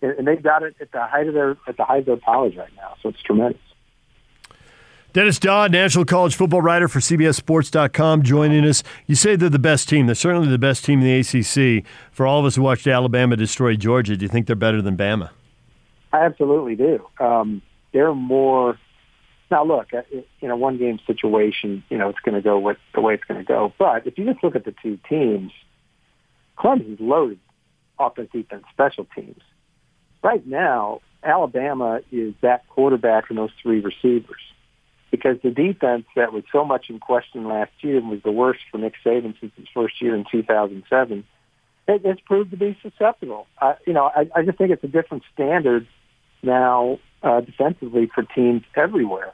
and, 0.00 0.12
and 0.18 0.28
they've 0.28 0.42
got 0.42 0.62
it 0.62 0.76
at 0.80 0.92
the 0.92 1.04
height 1.04 1.26
of 1.26 1.34
their 1.34 1.56
at 1.66 1.76
the 1.76 1.84
height 1.84 2.00
of 2.00 2.06
their 2.06 2.16
powers 2.16 2.54
right 2.54 2.70
now. 2.76 2.94
So 3.02 3.08
it's 3.08 3.20
tremendous. 3.22 3.60
Dennis 5.12 5.40
Dodd, 5.40 5.72
national 5.72 6.04
college 6.04 6.36
football 6.36 6.62
writer 6.62 6.86
for 6.86 7.00
CBSSports.com, 7.00 8.22
joining 8.22 8.64
us. 8.64 8.84
You 9.08 9.16
say 9.16 9.34
they're 9.34 9.48
the 9.48 9.58
best 9.58 9.88
team. 9.88 10.06
They're 10.06 10.14
certainly 10.14 10.46
the 10.46 10.58
best 10.58 10.84
team 10.84 11.00
in 11.02 11.06
the 11.06 11.18
ACC. 11.18 11.84
For 12.12 12.24
all 12.24 12.38
of 12.38 12.44
us 12.44 12.54
who 12.54 12.62
watched 12.62 12.86
Alabama 12.86 13.34
destroy 13.34 13.74
Georgia, 13.74 14.16
do 14.16 14.24
you 14.24 14.28
think 14.28 14.46
they're 14.46 14.54
better 14.54 14.80
than 14.80 14.96
Bama? 14.96 15.30
I 16.12 16.24
absolutely 16.24 16.76
do. 16.76 17.04
Um, 17.18 17.62
they're 17.92 18.14
more 18.14 18.78
now. 19.50 19.64
Look, 19.64 19.94
uh, 19.94 20.02
in 20.40 20.50
a 20.50 20.56
one-game 20.56 21.00
situation, 21.06 21.84
you 21.88 21.98
know 21.98 22.08
it's 22.08 22.20
going 22.20 22.34
to 22.34 22.42
go 22.42 22.58
with 22.58 22.78
the 22.94 23.00
way 23.00 23.14
it's 23.14 23.24
going 23.24 23.40
to 23.40 23.46
go. 23.46 23.72
But 23.78 24.06
if 24.06 24.18
you 24.18 24.24
just 24.24 24.42
look 24.42 24.56
at 24.56 24.64
the 24.64 24.74
two 24.82 24.98
teams, 25.08 25.52
Clemson's 26.58 27.00
loaded 27.00 27.38
offense, 27.98 28.30
defense, 28.32 28.64
special 28.72 29.06
teams. 29.14 29.40
Right 30.22 30.46
now, 30.46 31.00
Alabama 31.22 32.00
is 32.12 32.34
that 32.42 32.68
quarterback 32.68 33.30
and 33.30 33.38
those 33.38 33.50
three 33.62 33.80
receivers 33.80 34.40
because 35.10 35.36
the 35.42 35.50
defense 35.50 36.04
that 36.16 36.32
was 36.32 36.44
so 36.52 36.64
much 36.64 36.90
in 36.90 36.98
question 36.98 37.48
last 37.48 37.72
year 37.80 37.98
and 37.98 38.10
was 38.10 38.20
the 38.24 38.32
worst 38.32 38.60
for 38.70 38.78
Nick 38.78 38.94
Saban 39.04 39.38
since 39.40 39.52
his 39.56 39.66
first 39.74 40.00
year 40.00 40.14
in 40.14 40.24
2007, 40.30 41.24
it, 41.88 42.02
it's 42.04 42.20
proved 42.20 42.50
to 42.50 42.56
be 42.56 42.76
susceptible. 42.82 43.46
Uh, 43.60 43.74
you 43.86 43.92
know, 43.92 44.04
I, 44.04 44.28
I 44.34 44.42
just 44.42 44.58
think 44.58 44.70
it's 44.70 44.84
a 44.84 44.88
different 44.88 45.22
standard 45.34 45.86
now 46.42 46.98
uh, 47.22 47.40
defensively 47.40 48.10
for 48.14 48.22
teams 48.22 48.62
everywhere. 48.74 49.32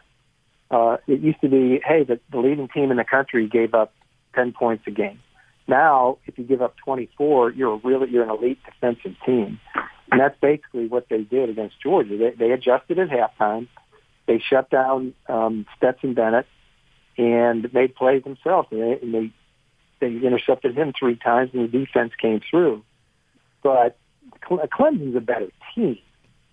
Uh, 0.71 0.97
it 1.07 1.21
used 1.21 1.41
to 1.41 1.49
be, 1.49 1.81
hey, 1.85 2.05
the, 2.05 2.19
the 2.31 2.39
leading 2.39 2.69
team 2.69 2.91
in 2.91 2.97
the 2.97 3.05
country 3.05 3.47
gave 3.49 3.75
up 3.75 3.93
10 4.35 4.53
points 4.53 4.85
a 4.87 4.91
game. 4.91 5.21
Now, 5.67 6.19
if 6.27 6.39
you 6.39 6.45
give 6.45 6.63
up 6.63 6.77
24, 6.85 7.53
you're 7.53 7.75
a 7.75 7.77
really 7.77 8.11
you're 8.11 8.25
an 8.25 8.31
elite 8.31 8.59
defensive 8.67 9.15
team, 9.25 9.59
and 10.11 10.21
that's 10.21 10.39
basically 10.39 10.89
what 10.89 11.09
they 11.09 11.23
did 11.23 11.49
against 11.49 11.81
Georgia. 11.81 12.19
They, 12.19 12.31
they 12.33 12.53
adjusted 12.53 12.99
at 12.99 13.09
halftime. 13.09 13.69
They 14.27 14.43
shut 14.47 14.69
down 14.69 15.15
um, 15.27 15.65
Stetson 15.77 16.13
Bennett 16.13 16.47
and 17.17 17.73
made 17.73 17.95
plays 17.95 18.25
themselves, 18.25 18.69
and 18.73 18.81
they, 18.83 18.99
and 19.01 19.15
they 19.15 19.33
they 20.01 20.27
intercepted 20.27 20.77
him 20.77 20.93
three 20.99 21.17
times, 21.17 21.51
and 21.55 21.65
the 21.65 21.79
defense 21.79 22.13
came 22.21 22.41
through. 22.51 22.85
But 23.63 23.97
Clemson's 24.43 25.17
a 25.17 25.21
better 25.21 25.49
team. 25.75 25.99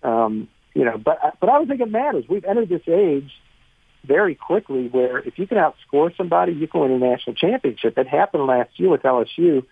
Um, 0.02 0.48
you 0.74 0.84
know, 0.84 0.98
but 0.98 1.18
but 1.40 1.48
I 1.48 1.52
don't 1.54 1.68
think 1.68 1.80
it 1.80 1.90
matters. 1.90 2.24
We've 2.28 2.44
entered 2.44 2.68
this 2.68 2.86
age 2.86 3.30
very 4.04 4.34
quickly 4.34 4.88
where 4.88 5.18
if 5.18 5.38
you 5.38 5.46
can 5.46 5.58
outscore 5.58 6.16
somebody, 6.16 6.52
you 6.52 6.66
can 6.66 6.80
win 6.80 6.90
a 6.90 6.98
national 6.98 7.36
championship. 7.36 7.96
It 7.96 8.08
happened 8.08 8.46
last 8.46 8.70
year 8.78 8.88
with 8.88 9.02
LSU. 9.02 9.64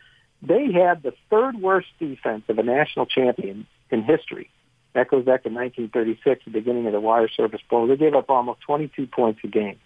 They 0.43 0.73
had 0.73 1.03
the 1.03 1.13
third 1.29 1.61
worst 1.61 1.89
defense 1.99 2.45
of 2.49 2.59
a 2.59 2.63
national 2.63 3.07
champion 3.07 3.67
in 3.91 4.03
history. 4.03 4.51
That 4.95 5.09
goes 5.09 5.25
back 5.25 5.43
to 5.45 5.49
1936, 5.49 6.45
the 6.45 6.51
beginning 6.51 6.87
of 6.87 6.93
the 6.93 7.01
Wire 7.01 7.29
Service 7.29 7.61
Bowl. 7.69 7.87
They 7.87 7.97
gave 7.97 8.15
up 8.15 8.29
almost 8.29 8.61
22 8.63 9.07
points 9.07 9.41
a 9.45 9.49
game. 9.49 9.79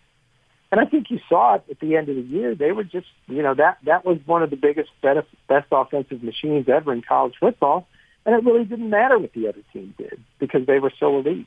And 0.73 0.81
I 0.81 0.87
think 0.87 1.11
you 1.11 1.21
saw 1.29 1.57
it 1.57 1.65
at 1.71 1.81
the 1.81 1.97
end 1.97 2.09
of 2.09 2.17
the 2.17 2.23
year. 2.23 2.55
They 2.55 2.73
were 2.73 2.85
just, 2.85 3.07
you 3.29 3.43
know, 3.43 3.55
that 3.55 3.79
that 3.85 4.05
was 4.05 4.19
one 4.27 4.43
of 4.43 4.51
the 4.51 4.57
biggest, 4.57 4.91
best, 5.03 5.29
best 5.49 5.67
offensive 5.71 6.23
machines 6.23 6.69
ever 6.69 6.93
in 6.93 7.03
college 7.03 7.35
football. 7.39 7.87
And 8.27 8.35
it 8.35 8.45
really 8.45 8.65
didn't 8.65 8.91
matter 8.91 9.19
what 9.19 9.33
the 9.35 9.49
other 9.49 9.63
team 9.73 9.95
did 9.99 10.23
because 10.39 10.67
they 10.67 10.79
were 10.79 10.93
so 10.99 11.19
elite. 11.19 11.47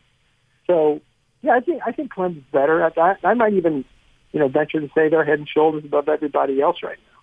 So, 0.67 1.01
yeah, 1.41 1.53
I 1.53 1.59
think 1.59 1.81
I 1.85 1.91
think 1.91 2.13
Clemson's 2.13 2.43
better. 2.51 2.83
At 2.83 2.97
I, 2.97 3.15
I 3.23 3.33
might 3.33 3.53
even, 3.53 3.83
you 4.31 4.39
know, 4.39 4.47
venture 4.47 4.79
to 4.79 4.87
say 4.93 5.09
they're 5.09 5.25
head 5.25 5.39
and 5.39 5.49
shoulders 5.49 5.85
above 5.85 6.07
everybody 6.07 6.61
else 6.61 6.77
right 6.83 6.97
now. 6.97 7.17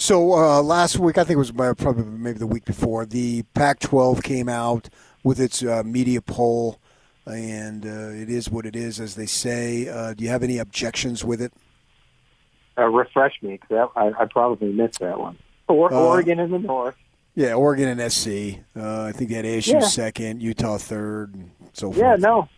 So 0.00 0.32
uh, 0.34 0.62
last 0.62 0.98
week, 0.98 1.18
I 1.18 1.24
think 1.24 1.36
it 1.36 1.38
was 1.38 1.50
probably 1.50 2.04
maybe 2.04 2.38
the 2.38 2.46
week 2.46 2.64
before, 2.64 3.04
the 3.04 3.42
Pac-12 3.54 4.22
came 4.22 4.48
out 4.48 4.88
with 5.24 5.40
its 5.40 5.60
uh, 5.62 5.82
media 5.84 6.22
poll, 6.22 6.78
and 7.26 7.84
uh, 7.84 8.10
it 8.14 8.30
is 8.30 8.48
what 8.48 8.64
it 8.64 8.76
is, 8.76 9.00
as 9.00 9.16
they 9.16 9.26
say. 9.26 9.88
Uh, 9.88 10.14
do 10.14 10.22
you 10.22 10.30
have 10.30 10.44
any 10.44 10.58
objections 10.58 11.24
with 11.24 11.42
it? 11.42 11.52
Uh, 12.78 12.84
refresh 12.84 13.42
me, 13.42 13.58
because 13.60 13.90
I, 13.96 14.12
I 14.20 14.26
probably 14.26 14.72
missed 14.72 15.00
that 15.00 15.18
one. 15.18 15.36
Or 15.68 15.92
uh, 15.92 15.96
Oregon 15.96 16.40
in 16.40 16.50
the 16.50 16.58
north. 16.58 16.96
Yeah, 17.34 17.54
Oregon 17.54 17.88
and 17.88 18.12
SC. 18.12 18.60
Uh, 18.76 19.04
I 19.04 19.12
think 19.12 19.30
had 19.30 19.44
ASU 19.44 19.74
yeah. 19.74 19.80
second, 19.80 20.42
Utah 20.42 20.78
third, 20.78 21.34
and 21.34 21.50
so 21.72 21.92
forth. 21.92 21.98
Yeah, 21.98 22.16
no, 22.18 22.48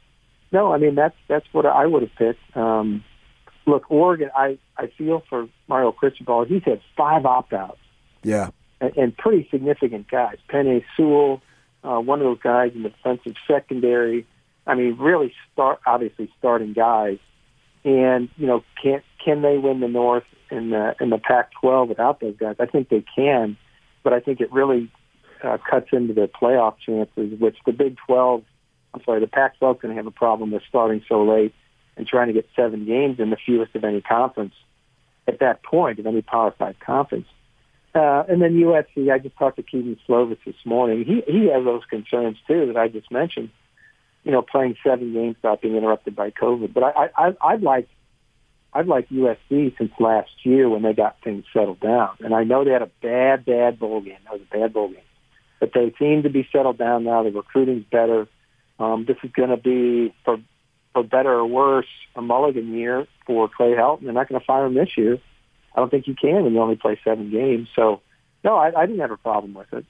no. 0.52 0.72
I 0.72 0.78
mean 0.78 0.94
that's 0.94 1.16
that's 1.28 1.46
what 1.52 1.66
I 1.66 1.86
would 1.86 2.02
have 2.02 2.14
picked. 2.16 2.56
Um, 2.56 3.04
look, 3.66 3.90
Oregon. 3.90 4.30
I 4.34 4.58
I 4.76 4.86
feel 4.96 5.22
for 5.28 5.48
Mario 5.68 5.92
Cristobal. 5.92 6.44
He's 6.44 6.62
had 6.64 6.80
five 6.96 7.26
opt 7.26 7.52
outs. 7.52 7.78
Yeah. 8.22 8.50
and, 8.80 8.96
and 8.96 9.16
pretty 9.16 9.48
significant 9.50 10.08
guys. 10.08 10.36
Penei 10.48 10.84
Sewell, 10.96 11.42
uh, 11.84 11.98
one 11.98 12.20
of 12.20 12.24
those 12.24 12.40
guys 12.40 12.72
in 12.74 12.82
the 12.82 12.90
defensive 12.90 13.34
secondary. 13.46 14.26
I 14.66 14.74
mean, 14.74 14.96
really 14.98 15.32
start 15.52 15.80
obviously 15.86 16.32
starting 16.38 16.72
guys. 16.72 17.18
And 17.84 18.28
you 18.36 18.46
know, 18.46 18.62
can 18.82 19.02
can 19.24 19.42
they 19.42 19.58
win 19.58 19.80
the 19.80 19.88
North 19.88 20.24
in 20.50 20.70
the 20.70 20.94
in 21.00 21.10
the 21.10 21.18
Pac-12 21.18 21.88
without 21.88 22.20
those 22.20 22.36
guys? 22.36 22.56
I 22.58 22.66
think 22.66 22.88
they 22.88 23.04
can, 23.16 23.56
but 24.02 24.12
I 24.12 24.20
think 24.20 24.40
it 24.40 24.52
really 24.52 24.90
uh, 25.42 25.58
cuts 25.68 25.88
into 25.92 26.12
their 26.12 26.28
playoff 26.28 26.74
chances, 26.84 27.38
which 27.38 27.56
the 27.64 27.72
Big 27.72 27.96
12, 28.06 28.44
I'm 28.92 29.02
sorry, 29.04 29.20
the 29.20 29.26
Pac-12 29.26 29.76
is 29.76 29.80
going 29.80 29.94
to 29.94 29.96
have 29.96 30.06
a 30.06 30.10
problem 30.10 30.50
with 30.50 30.62
starting 30.68 31.02
so 31.08 31.22
late 31.24 31.54
and 31.96 32.06
trying 32.06 32.28
to 32.28 32.32
get 32.32 32.48
seven 32.54 32.84
games 32.84 33.18
in 33.18 33.30
the 33.30 33.36
fewest 33.36 33.74
of 33.74 33.84
any 33.84 34.00
conference 34.00 34.54
at 35.26 35.40
that 35.40 35.62
point 35.62 35.98
of 35.98 36.06
any 36.06 36.22
Power 36.22 36.54
Five 36.58 36.76
conference. 36.80 37.26
Uh, 37.94 38.22
and 38.28 38.40
then 38.40 38.54
USC, 38.54 39.12
I 39.12 39.18
just 39.18 39.36
talked 39.36 39.56
to 39.56 39.62
Kedon 39.62 39.98
Slovis 40.08 40.38
this 40.44 40.54
morning. 40.64 41.04
He 41.04 41.22
he 41.26 41.46
has 41.46 41.64
those 41.64 41.84
concerns 41.88 42.38
too 42.46 42.66
that 42.66 42.76
I 42.76 42.88
just 42.88 43.10
mentioned. 43.10 43.50
You 44.24 44.32
know, 44.32 44.42
playing 44.42 44.76
seven 44.84 45.12
games 45.12 45.36
without 45.42 45.62
being 45.62 45.76
interrupted 45.76 46.14
by 46.14 46.30
COVID. 46.30 46.74
But 46.74 46.82
I, 46.82 47.08
I 47.16 47.32
I'd 47.40 47.62
like 47.62 47.88
I'd 48.72 48.86
like 48.86 49.08
USC 49.08 49.76
since 49.78 49.92
last 49.98 50.30
year 50.44 50.68
when 50.68 50.82
they 50.82 50.92
got 50.92 51.16
things 51.22 51.44
settled 51.52 51.80
down. 51.80 52.10
And 52.20 52.34
I 52.34 52.44
know 52.44 52.64
they 52.64 52.70
had 52.70 52.82
a 52.82 52.90
bad, 53.02 53.44
bad 53.44 53.78
bowl 53.78 54.00
game. 54.00 54.18
That 54.24 54.34
was 54.34 54.42
a 54.42 54.58
bad 54.58 54.72
bowl 54.72 54.88
game. 54.88 54.98
But 55.58 55.72
they 55.74 55.92
seem 55.98 56.22
to 56.22 56.30
be 56.30 56.48
settled 56.52 56.78
down 56.78 57.04
now. 57.04 57.22
The 57.22 57.30
recruiting's 57.30 57.84
better. 57.90 58.28
Um, 58.78 59.04
this 59.06 59.16
is 59.22 59.30
going 59.32 59.50
to 59.50 59.56
be, 59.56 60.14
for 60.24 60.38
for 60.92 61.02
better 61.04 61.32
or 61.32 61.46
worse, 61.46 61.86
a 62.16 62.22
mulligan 62.22 62.74
year 62.74 63.06
for 63.26 63.48
Clay 63.48 63.72
Helton. 63.72 64.02
They're 64.02 64.12
not 64.12 64.28
going 64.28 64.40
to 64.40 64.44
fire 64.44 64.66
him 64.66 64.74
this 64.74 64.96
year. 64.96 65.18
I 65.74 65.78
don't 65.78 65.90
think 65.90 66.08
you 66.08 66.16
can 66.20 66.42
when 66.42 66.52
you 66.52 66.60
only 66.60 66.76
play 66.76 66.98
seven 67.04 67.30
games. 67.30 67.68
So, 67.76 68.00
no, 68.42 68.56
I, 68.56 68.72
I 68.76 68.86
didn't 68.86 69.00
have 69.00 69.12
a 69.12 69.16
problem 69.16 69.54
with 69.54 69.72
it. 69.72 69.84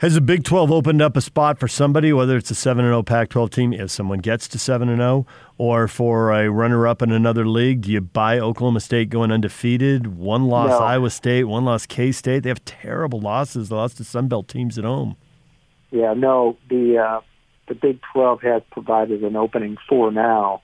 Has 0.00 0.14
the 0.14 0.20
Big 0.20 0.44
12 0.44 0.70
opened 0.70 1.00
up 1.00 1.16
a 1.16 1.22
spot 1.22 1.58
for 1.58 1.68
somebody, 1.68 2.12
whether 2.12 2.36
it's 2.36 2.50
a 2.50 2.54
7 2.54 2.84
0 2.84 3.02
Pac 3.02 3.30
12 3.30 3.48
team, 3.48 3.72
if 3.72 3.90
someone 3.90 4.18
gets 4.18 4.46
to 4.48 4.58
7 4.58 4.94
0, 4.94 5.26
or 5.56 5.88
for 5.88 6.32
a 6.32 6.50
runner 6.50 6.86
up 6.86 7.00
in 7.00 7.12
another 7.12 7.46
league? 7.46 7.80
Do 7.80 7.90
you 7.90 8.02
buy 8.02 8.38
Oklahoma 8.38 8.80
State 8.80 9.08
going 9.08 9.32
undefeated? 9.32 10.18
One 10.18 10.48
loss 10.48 10.68
no. 10.68 10.78
Iowa 10.80 11.08
State, 11.08 11.44
one 11.44 11.64
loss 11.64 11.86
K 11.86 12.12
State. 12.12 12.42
They 12.42 12.50
have 12.50 12.62
terrible 12.66 13.20
losses. 13.20 13.70
They 13.70 13.76
lost 13.76 13.96
to 13.96 14.02
Sunbelt 14.02 14.48
teams 14.48 14.76
at 14.76 14.84
home. 14.84 15.16
Yeah, 15.90 16.12
no, 16.12 16.58
the 16.68 16.98
uh, 16.98 17.20
the 17.66 17.74
Big 17.74 17.98
12 18.12 18.42
has 18.42 18.62
provided 18.70 19.24
an 19.24 19.34
opening 19.34 19.78
for 19.88 20.12
now 20.12 20.60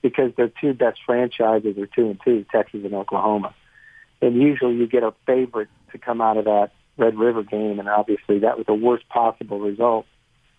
because 0.00 0.30
their 0.36 0.52
two 0.60 0.74
best 0.74 1.00
franchises 1.04 1.76
are 1.76 1.86
2 1.86 2.10
and 2.10 2.20
2, 2.24 2.46
Texas 2.52 2.82
and 2.84 2.94
Oklahoma. 2.94 3.52
And 4.22 4.40
usually 4.40 4.76
you 4.76 4.86
get 4.86 5.02
a 5.02 5.12
favorite 5.26 5.70
to 5.90 5.98
come 5.98 6.20
out 6.20 6.36
of 6.36 6.44
that 6.44 6.70
Red 6.98 7.18
River 7.18 7.42
game, 7.42 7.78
and 7.78 7.88
obviously 7.88 8.40
that 8.40 8.56
was 8.56 8.66
the 8.66 8.74
worst 8.74 9.08
possible 9.08 9.60
result 9.60 10.06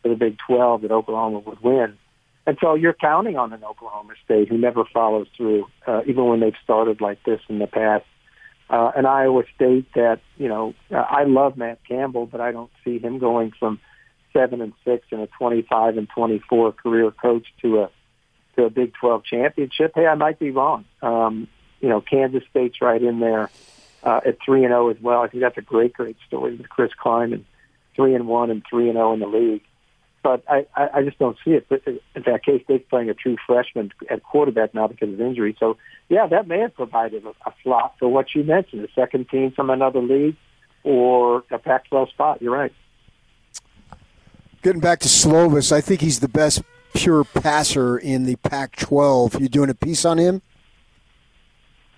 for 0.01 0.09
the 0.09 0.15
Big 0.15 0.37
12 0.47 0.83
that 0.83 0.91
Oklahoma 0.91 1.39
would 1.39 1.61
win. 1.61 1.97
And 2.45 2.57
so 2.61 2.75
you're 2.75 2.93
counting 2.93 3.35
on 3.35 3.51
an 3.51 3.63
Oklahoma 3.63 4.13
State 4.23 4.47
who 4.47 4.57
never 4.57 4.85
follows 4.85 5.27
through, 5.35 5.67
uh, 5.85 6.01
even 6.07 6.25
when 6.25 6.39
they've 6.39 6.55
started 6.63 7.01
like 7.01 7.23
this 7.23 7.41
in 7.49 7.59
the 7.59 7.67
past. 7.67 8.05
Uh, 8.69 8.91
an 8.95 9.05
Iowa 9.05 9.43
State 9.55 9.87
that, 9.95 10.19
you 10.37 10.47
know, 10.47 10.73
I 10.91 11.23
love 11.23 11.57
Matt 11.57 11.79
Campbell, 11.87 12.25
but 12.25 12.41
I 12.41 12.51
don't 12.51 12.71
see 12.83 12.99
him 12.99 13.17
going 13.17 13.51
from 13.57 13.79
seven 14.33 14.61
and 14.61 14.73
six 14.85 15.07
and 15.11 15.21
a 15.21 15.27
25 15.27 15.97
and 15.97 16.07
24 16.09 16.73
career 16.73 17.11
coach 17.11 17.45
to 17.61 17.81
a 17.81 17.89
to 18.55 18.63
a 18.65 18.69
Big 18.69 18.93
12 18.95 19.23
championship. 19.23 19.91
Hey, 19.95 20.07
I 20.07 20.15
might 20.15 20.39
be 20.39 20.51
wrong. 20.51 20.85
Um, 21.01 21.47
you 21.79 21.89
know, 21.89 22.01
Kansas 22.01 22.43
State's 22.49 22.81
right 22.81 23.01
in 23.01 23.19
there 23.19 23.49
uh, 24.07 24.21
at 24.25 24.37
three 24.43 24.63
and 24.63 24.71
zero 24.71 24.87
oh 24.87 24.89
as 24.89 24.97
well. 25.01 25.21
I 25.21 25.27
think 25.27 25.43
that's 25.43 25.57
a 25.57 25.61
great, 25.61 25.93
great 25.93 26.15
story 26.25 26.55
with 26.55 26.69
Chris 26.69 26.91
Klieman, 27.03 27.43
three 27.95 28.15
and 28.15 28.25
one 28.25 28.49
and 28.49 28.63
three 28.67 28.87
and 28.87 28.95
zero 28.95 29.09
oh 29.09 29.13
in 29.13 29.19
the 29.19 29.27
league. 29.27 29.63
But 30.23 30.43
I, 30.49 30.65
I, 30.75 31.03
just 31.03 31.19
don't 31.19 31.37
see 31.45 31.51
it. 31.51 31.67
But 31.69 31.83
in 31.85 32.23
fact, 32.23 32.45
K 32.45 32.61
State's 32.63 32.89
playing 32.89 33.09
a 33.09 33.13
true 33.13 33.37
freshman 33.45 33.91
at 34.09 34.23
quarterback 34.23 34.73
now 34.73 34.87
because 34.87 35.13
of 35.13 35.21
injury. 35.21 35.55
So 35.59 35.77
yeah, 36.09 36.25
that 36.27 36.47
may 36.47 36.59
have 36.59 36.73
provided 36.73 37.25
a, 37.25 37.29
a 37.29 37.53
slot 37.63 37.95
for 37.99 38.07
what 38.07 38.33
you 38.33 38.43
mentioned, 38.43 38.83
a 38.83 38.91
second 38.93 39.29
team 39.29 39.51
from 39.51 39.69
another 39.69 40.01
league 40.01 40.35
or 40.83 41.43
a 41.51 41.59
Pac-12 41.59 42.09
spot. 42.09 42.41
You're 42.41 42.53
right. 42.53 42.73
Getting 44.63 44.81
back 44.81 44.99
to 44.99 45.07
Slovis, 45.07 45.71
I 45.71 45.81
think 45.81 46.01
he's 46.01 46.19
the 46.19 46.29
best 46.29 46.61
pure 46.93 47.23
passer 47.23 47.97
in 47.97 48.23
the 48.23 48.37
Pac-12. 48.37 49.39
You 49.39 49.49
doing 49.49 49.69
a 49.69 49.75
piece 49.75 50.03
on 50.03 50.17
him? 50.17 50.41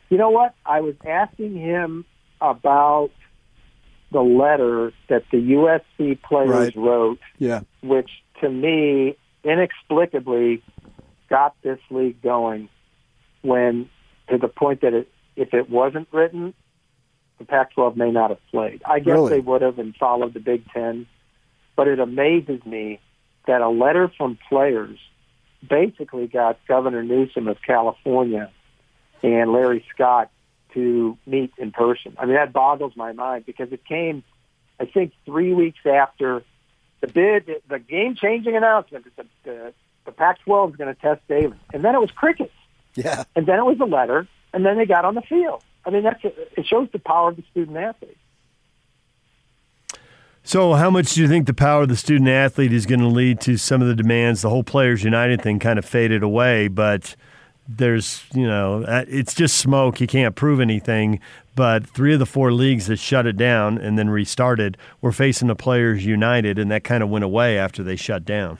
You 0.09 0.17
know 0.17 0.29
what? 0.29 0.55
I 0.65 0.81
was 0.81 0.95
asking 1.05 1.55
him 1.55 2.05
about 2.41 3.11
the 4.11 4.21
letter 4.21 4.91
that 5.07 5.23
the 5.31 5.37
USC 5.37 6.21
players 6.21 6.49
right. 6.49 6.75
wrote, 6.75 7.19
yeah. 7.37 7.61
which 7.81 8.09
to 8.41 8.49
me 8.49 9.15
inexplicably 9.43 10.63
got 11.29 11.55
this 11.61 11.79
league 11.91 12.21
going 12.21 12.69
when 13.41 13.89
to 14.29 14.37
the 14.37 14.47
point 14.47 14.81
that 14.81 14.93
it, 14.93 15.11
if 15.35 15.53
it 15.53 15.69
wasn't 15.69 16.07
written, 16.11 16.53
the 17.37 17.45
Pac-12 17.45 17.95
may 17.95 18.11
not 18.11 18.31
have 18.31 18.45
played. 18.51 18.81
I 18.85 18.99
guess 18.99 19.13
really? 19.13 19.29
they 19.29 19.39
would 19.39 19.61
have 19.61 19.79
and 19.79 19.95
followed 19.95 20.33
the 20.33 20.39
Big 20.39 20.65
Ten, 20.73 21.05
but 21.75 21.87
it 21.87 21.99
amazes 21.99 22.65
me 22.65 22.99
that 23.47 23.61
a 23.61 23.69
letter 23.69 24.11
from 24.17 24.37
players 24.49 24.97
basically 25.67 26.27
got 26.27 26.59
Governor 26.67 27.03
Newsom 27.03 27.47
of 27.47 27.57
California 27.65 28.51
and 29.23 29.51
Larry 29.51 29.85
Scott 29.93 30.31
to 30.73 31.17
meet 31.25 31.51
in 31.57 31.71
person. 31.71 32.15
I 32.17 32.25
mean, 32.25 32.35
that 32.35 32.53
boggles 32.53 32.93
my 32.95 33.11
mind 33.11 33.45
because 33.45 33.71
it 33.71 33.85
came, 33.85 34.23
I 34.79 34.85
think, 34.85 35.13
three 35.25 35.53
weeks 35.53 35.79
after 35.85 36.43
the 37.01 37.07
bid, 37.07 37.49
the 37.67 37.79
game-changing 37.79 38.55
announcement 38.55 39.05
that 39.05 39.15
the, 39.15 39.49
the, 39.49 39.73
the 40.05 40.11
Pac-12 40.11 40.71
is 40.71 40.75
going 40.75 40.93
to 40.93 41.01
test 41.01 41.21
Davis, 41.27 41.57
and 41.73 41.83
then 41.83 41.95
it 41.95 41.99
was 42.01 42.11
crickets. 42.11 42.53
Yeah. 42.95 43.23
And 43.35 43.45
then 43.45 43.59
it 43.59 43.65
was 43.65 43.79
a 43.79 43.85
letter, 43.85 44.27
and 44.53 44.65
then 44.65 44.77
they 44.77 44.85
got 44.85 45.05
on 45.05 45.15
the 45.15 45.21
field. 45.21 45.63
I 45.85 45.91
mean, 45.91 46.03
that's 46.03 46.19
it 46.23 46.65
shows 46.67 46.89
the 46.91 46.99
power 46.99 47.29
of 47.29 47.37
the 47.37 47.43
student 47.51 47.77
athlete. 47.77 48.17
So, 50.43 50.73
how 50.73 50.89
much 50.89 51.13
do 51.13 51.21
you 51.21 51.27
think 51.27 51.45
the 51.45 51.53
power 51.53 51.83
of 51.83 51.89
the 51.89 51.95
student 51.95 52.29
athlete 52.29 52.73
is 52.73 52.85
going 52.85 53.01
to 53.01 53.07
lead 53.07 53.39
to 53.41 53.57
some 53.57 53.81
of 53.81 53.87
the 53.87 53.95
demands? 53.95 54.41
The 54.41 54.49
whole 54.49 54.63
Players 54.63 55.03
United 55.03 55.41
thing 55.41 55.59
kind 55.59 55.77
of 55.77 55.85
faded 55.85 56.23
away, 56.23 56.67
but 56.67 57.15
there's, 57.69 58.23
you 58.33 58.47
know, 58.47 58.83
uh, 58.83 59.05
it's 59.07 59.35
just 59.35 59.57
smoke. 59.57 60.01
You 60.01 60.07
can't 60.07 60.35
prove 60.35 60.59
anything. 60.59 61.19
But 61.55 61.85
three 61.85 62.13
of 62.13 62.19
the 62.19 62.25
four 62.25 62.51
leagues 62.51 62.87
that 62.87 62.97
shut 62.97 63.27
it 63.27 63.37
down 63.37 63.77
and 63.77 63.97
then 63.97 64.09
restarted 64.09 64.77
were 65.01 65.11
facing 65.11 65.49
the 65.49 65.55
Players 65.55 66.05
United, 66.05 66.57
and 66.57 66.71
that 66.71 66.83
kind 66.83 67.03
of 67.03 67.09
went 67.09 67.25
away 67.25 67.57
after 67.57 67.83
they 67.83 67.95
shut 67.95 68.25
down. 68.25 68.57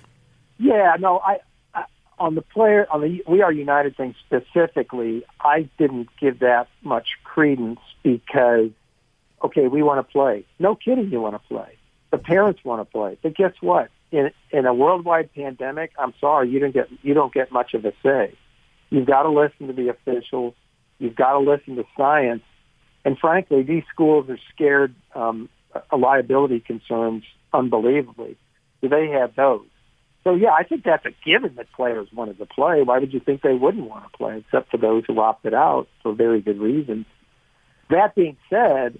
Yeah, 0.58 0.96
no, 1.00 1.20
I, 1.20 1.40
I 1.74 1.86
on 2.20 2.36
the 2.36 2.42
player 2.42 2.86
on 2.92 3.02
the 3.02 3.24
We 3.28 3.42
Are 3.42 3.52
United 3.52 3.96
thing 3.96 4.14
specifically, 4.28 5.24
I 5.40 5.70
didn't 5.78 6.10
give 6.20 6.40
that 6.40 6.68
much 6.84 7.08
credence 7.24 7.80
because, 8.04 8.70
okay, 9.44 9.68
we 9.68 9.82
want 9.82 10.06
to 10.06 10.12
play. 10.12 10.46
No 10.60 10.76
kidding, 10.76 11.10
you 11.10 11.22
want 11.22 11.36
to 11.42 11.48
play. 11.48 11.78
The 12.12 12.18
parents 12.18 12.64
want 12.66 12.82
to 12.82 12.86
play. 12.86 13.18
But 13.24 13.36
guess 13.36 13.54
what? 13.62 13.90
In 14.12 14.32
in 14.52 14.66
a 14.66 14.74
worldwide 14.74 15.34
pandemic, 15.34 15.94
I'm 15.98 16.14
sorry, 16.20 16.50
you 16.50 16.60
don't 16.60 16.74
get 16.74 16.90
you 17.02 17.14
don't 17.14 17.34
get 17.34 17.52
much 17.52 17.74
of 17.74 17.86
a 17.86 17.94
say. 18.04 18.36
You've 18.90 19.08
got 19.08 19.24
to 19.24 19.30
listen 19.30 19.68
to 19.68 19.74
the 19.74 19.90
officials. 19.90 20.54
You've 20.98 21.16
got 21.16 21.34
to 21.34 21.40
listen 21.40 21.76
to 21.76 21.84
science. 21.96 22.44
And 23.06 23.18
frankly, 23.18 23.64
these 23.64 23.84
schools 23.94 24.30
are 24.30 24.40
scared 24.54 24.94
um, 25.16 25.50
liability 25.96 26.60
concerns 26.60 27.24
unbelievably. 27.54 28.38
Do 28.82 28.90
they 28.90 29.10
have 29.10 29.36
those? 29.36 29.66
So 30.24 30.36
yeah, 30.36 30.52
I 30.52 30.64
think 30.64 30.84
that's 30.84 31.06
a 31.06 31.12
given 31.26 31.56
that 31.56 31.72
players 31.72 32.10
wanted 32.14 32.38
to 32.40 32.46
play. 32.46 32.82
Why 32.82 33.00
would 33.00 33.14
you 33.14 33.20
think 33.20 33.42
they 33.42 33.54
wouldn't 33.54 33.90
want 33.90 34.12
to 34.12 34.18
play, 34.18 34.38
except 34.38 34.70
for 34.70 34.78
those 34.78 35.04
who 35.08 35.20
opted 35.20 35.54
out 35.54 35.88
for 36.04 36.14
very 36.14 36.42
good 36.42 36.60
reasons? 36.60 37.06
That 37.90 38.16
being 38.16 38.38
said, 38.50 39.00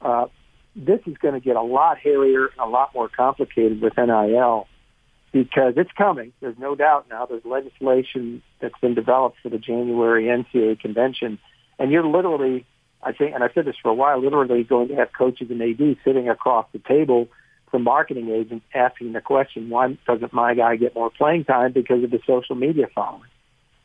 uh, 0.00 0.26
this 0.74 1.00
is 1.06 1.16
going 1.18 1.34
to 1.34 1.40
get 1.40 1.56
a 1.56 1.62
lot 1.62 1.98
hairier 1.98 2.46
and 2.46 2.60
a 2.60 2.66
lot 2.66 2.94
more 2.94 3.08
complicated 3.08 3.80
with 3.80 3.96
NIL 3.96 4.66
because 5.44 5.74
it's 5.76 5.90
coming. 5.92 6.32
There's 6.40 6.56
no 6.58 6.74
doubt 6.74 7.06
now. 7.10 7.26
There's 7.26 7.44
legislation 7.44 8.42
that's 8.60 8.78
been 8.80 8.94
developed 8.94 9.36
for 9.42 9.50
the 9.50 9.58
January 9.58 10.24
NCAA 10.24 10.80
convention, 10.80 11.38
and 11.78 11.92
you're 11.92 12.06
literally, 12.06 12.64
I 13.02 13.12
think, 13.12 13.34
and 13.34 13.44
I 13.44 13.48
said 13.52 13.66
this 13.66 13.76
for 13.82 13.90
a 13.90 13.94
while, 13.94 14.22
literally 14.22 14.64
going 14.64 14.88
to 14.88 14.94
have 14.94 15.10
coaches 15.16 15.48
and 15.50 15.60
AD 15.60 15.98
sitting 16.04 16.30
across 16.30 16.66
the 16.72 16.78
table 16.78 17.28
from 17.70 17.84
marketing 17.84 18.30
agents 18.30 18.64
asking 18.74 19.12
the 19.12 19.20
question, 19.20 19.68
why 19.68 19.98
doesn't 20.06 20.32
my 20.32 20.54
guy 20.54 20.76
get 20.76 20.94
more 20.94 21.10
playing 21.10 21.44
time 21.44 21.72
because 21.72 22.02
of 22.02 22.10
the 22.10 22.20
social 22.26 22.54
media 22.54 22.86
following? 22.94 23.28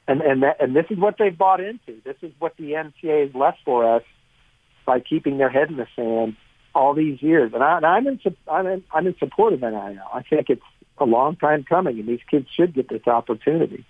And 0.08 0.22
and 0.22 0.44
that, 0.44 0.62
and 0.62 0.74
this 0.74 0.86
is 0.90 0.98
what 0.98 1.16
they've 1.20 1.38
bought 1.38 1.60
into. 1.60 2.02
This 2.06 2.16
is 2.22 2.32
what 2.40 2.56
the 2.56 2.72
NCAA 2.72 3.28
has 3.28 3.36
left 3.36 3.60
for 3.66 3.98
us 3.98 4.04
by 4.86 5.02
keeping 5.02 5.38
their 5.38 5.50
head 5.50 5.70
in 5.70 5.76
the 5.76 5.88
sand 5.96 6.38
all 6.74 6.94
these 6.94 7.22
years. 7.22 7.52
And, 7.54 7.62
I, 7.64 7.78
and 7.78 7.86
I'm 7.86 8.08
in 8.08 8.20
I'm 8.48 8.68
in 8.68 8.84
I'm 8.94 9.08
in 9.08 9.18
support 9.18 9.54
of 9.54 9.62
NIL. 9.62 10.00
I 10.14 10.22
think 10.24 10.50
it's 10.50 10.62
a 11.02 11.06
long 11.06 11.36
time 11.36 11.64
coming, 11.64 12.00
and 12.00 12.08
these 12.08 12.22
kids 12.30 12.48
should 12.56 12.74
get 12.74 12.88
this 12.88 13.08
opportunity. 13.08 13.84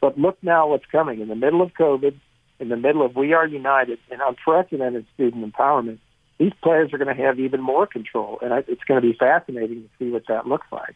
But 0.00 0.18
look 0.18 0.38
now 0.42 0.68
what's 0.68 0.86
coming. 0.86 1.20
In 1.20 1.28
the 1.28 1.34
middle 1.34 1.60
of 1.60 1.74
COVID, 1.74 2.14
in 2.60 2.68
the 2.68 2.76
middle 2.76 3.04
of 3.04 3.16
We 3.16 3.32
Are 3.34 3.46
United 3.46 3.98
and 4.10 4.20
unprecedented 4.20 5.06
student 5.14 5.52
empowerment, 5.52 5.98
these 6.38 6.52
players 6.62 6.92
are 6.92 6.98
going 6.98 7.14
to 7.14 7.22
have 7.22 7.38
even 7.38 7.60
more 7.60 7.86
control, 7.86 8.38
and 8.40 8.52
it's 8.68 8.84
going 8.84 9.00
to 9.02 9.06
be 9.06 9.16
fascinating 9.16 9.82
to 9.82 9.88
see 9.98 10.10
what 10.10 10.26
that 10.28 10.46
looks 10.46 10.66
like. 10.72 10.94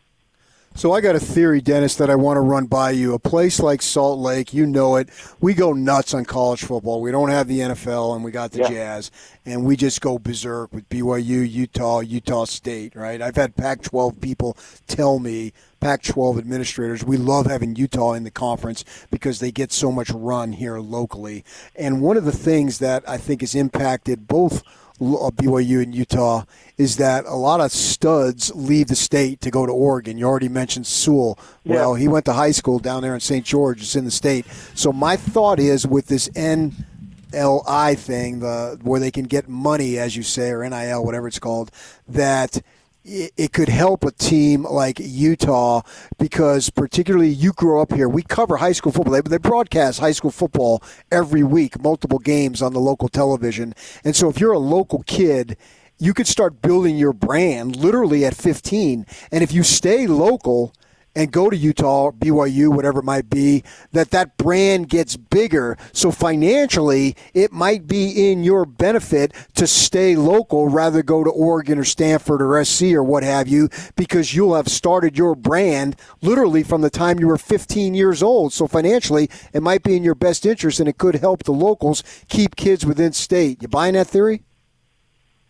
So 0.77 0.93
I 0.93 1.01
got 1.01 1.17
a 1.17 1.21
theory, 1.21 1.63
Dennis, 1.63 1.95
that 1.95 2.11
I 2.11 2.17
want 2.17 2.37
to 2.37 2.43
run 2.43 2.67
by 2.67 2.91
you. 2.91 3.15
A 3.15 3.19
place 3.19 3.61
like 3.61 3.81
Salt 3.81 4.19
Lake, 4.19 4.53
you 4.53 4.67
know 4.67 4.97
it. 4.97 5.09
We 5.41 5.55
go 5.55 5.73
nuts 5.73 6.13
on 6.13 6.27
college 6.27 6.65
football. 6.65 7.01
We 7.01 7.11
don't 7.11 7.31
have 7.31 7.49
the 7.49 7.61
NFL, 7.61 8.15
and 8.15 8.23
we 8.23 8.31
got 8.31 8.53
the 8.53 8.59
yeah. 8.59 8.69
Jazz, 8.69 9.11
and 9.47 9.65
we 9.65 9.77
just 9.77 10.03
go 10.03 10.19
berserk 10.19 10.75
with 10.75 10.87
BYU, 10.91 11.51
Utah, 11.51 12.01
Utah 12.01 12.45
State. 12.45 12.95
Right? 12.95 13.23
I've 13.23 13.37
had 13.37 13.57
Pac-12 13.57 14.21
people 14.21 14.55
tell 14.87 15.19
me, 15.19 15.55
Pac-12 15.81 16.37
administrators, 16.37 17.03
we 17.03 17.17
love 17.17 17.47
having 17.47 17.75
Utah 17.75 18.13
in 18.13 18.25
the 18.25 18.31
conference 18.31 18.85
because 19.11 19.41
they 19.41 19.51
get 19.51 19.73
so 19.73 19.91
much 19.91 20.11
run 20.11 20.53
here 20.53 20.79
locally. 20.79 21.43
And 21.75 22.03
one 22.03 22.19
of 22.19 22.27
the 22.27 22.33
things 22.33 22.81
that 22.81 23.03
I 23.09 23.17
think 23.17 23.41
has 23.41 23.55
impacted 23.55 24.29
both 24.29 24.63
Uh, 25.01 25.31
BYU 25.31 25.83
and 25.83 25.95
Utah 25.95 26.45
is 26.79 26.97
that 26.97 27.25
a 27.27 27.35
lot 27.35 27.61
of 27.61 27.71
studs 27.71 28.51
leave 28.55 28.89
the 28.89 28.97
state 28.97 29.41
to 29.43 29.51
go 29.51 29.67
to 29.67 29.73
Oregon. 29.73 30.17
You 30.17 30.27
already 30.27 30.49
mentioned 30.49 30.87
Sewell. 30.87 31.39
Yeah. 31.65 31.77
Well, 31.77 31.95
he 31.95 32.09
went 32.09 32.25
to 32.27 32.33
high 32.33 32.53
school 32.53 32.79
down 32.79 33.03
there 33.03 33.15
in 33.15 33.21
St. 33.21 33.45
George. 33.45 33.83
It's 33.83 33.97
in 33.97 34.05
the 34.05 34.11
state. 34.11 34.47
So 34.75 34.93
my 34.93 35.17
thought 35.17 35.59
is 35.59 35.87
with 35.87 36.07
this 36.07 36.29
NLI 36.31 37.99
thing, 37.99 38.41
the 38.41 38.79
where 38.83 39.01
they 39.01 39.11
can 39.11 39.25
get 39.25 39.49
money, 39.49 39.99
as 39.99 40.17
you 40.17 40.23
say, 40.23 40.51
or 40.51 40.69
NIL, 40.69 41.05
whatever 41.05 41.29
it's 41.29 41.39
called, 41.39 41.71
that– 42.09 42.63
it 43.07 43.53
could 43.53 43.69
help 43.69 44.05
a 44.05 44.11
team 44.11 44.65
like 44.65 44.99
Utah 45.01 45.83
because 46.19 46.71
particularly 46.71 47.29
you 47.29 47.53
grew 47.53 47.81
up 47.81 47.93
here. 47.93 48.09
We 48.09 48.23
cover 48.23 48.57
high 48.57 48.73
school 48.73 48.93
football. 48.93 49.13
They, 49.13 49.21
they 49.21 49.39
broadcast 49.39 50.01
high 50.01 50.13
school 50.13 50.31
football 50.31 50.83
every 51.11 51.43
week, 51.43 51.81
multiple 51.81 52.19
games 52.19 52.63
on 52.63 52.73
the 52.73 52.81
local 52.81 53.09
television. 53.09 53.75
And 54.05 54.17
so 54.17 54.29
if 54.29 54.41
you're 54.41 54.53
a 54.53 54.59
local 54.59 55.03
kid, 55.05 55.57
you 55.99 56.13
could 56.13 56.27
start 56.27 56.61
building 56.61 56.97
your 56.97 57.13
brand 57.13 57.77
literally 57.77 58.25
at 58.25 58.35
15. 58.35 59.07
And 59.31 59.43
if 59.43 59.53
you 59.53 59.63
stay 59.63 60.07
local– 60.07 60.73
and 61.17 61.33
go 61.33 61.49
to 61.49 61.57
Utah, 61.57 62.11
BYU, 62.11 62.69
whatever 62.69 63.01
it 63.01 63.05
might 63.05 63.31
be, 63.31 63.65
that 63.93 64.11
that 64.11 64.37
brand 64.37 64.91
gets 64.91 65.17
bigger. 65.17 65.79
So 65.93 66.13
financially, 66.13 67.17
it 67.33 67.53
might 67.53 67.87
be 67.87 68.31
in 68.31 68.45
your 68.45 68.67
benefit 68.67 69.33
to 69.55 69.67
stay 69.67 70.15
local 70.15 70.69
rather 70.69 71.03
go 71.03 71.25
to 71.25 71.31
Oregon 71.31 71.79
or 71.79 71.85
Stanford 71.85 72.43
or 72.43 72.63
SC 72.63 72.93
or 72.93 73.03
what 73.03 73.23
have 73.23 73.49
you, 73.49 73.71
because 73.97 74.35
you'll 74.35 74.55
have 74.55 74.69
started 74.69 75.17
your 75.17 75.35
brand 75.35 75.97
literally 76.21 76.63
from 76.63 76.83
the 76.83 76.91
time 76.91 77.19
you 77.19 77.29
were 77.29 77.39
15 77.39 77.95
years 77.95 78.23
old. 78.23 78.53
So 78.53 78.67
financially, 78.67 79.31
it 79.55 79.63
might 79.63 79.83
be 79.83 79.97
in 79.97 80.05
your 80.05 80.15
best 80.15 80.45
interest 80.45 80.81
and 80.81 80.89
it 80.89 80.99
could 80.99 81.15
help 81.15 81.45
the 81.45 81.53
locals 81.53 82.03
keep 82.29 82.57
kids 82.57 82.85
within 82.85 83.15
state. 83.15 83.63
You 83.63 83.69
buying 83.69 83.95
that 83.95 84.07
theory? 84.07 84.43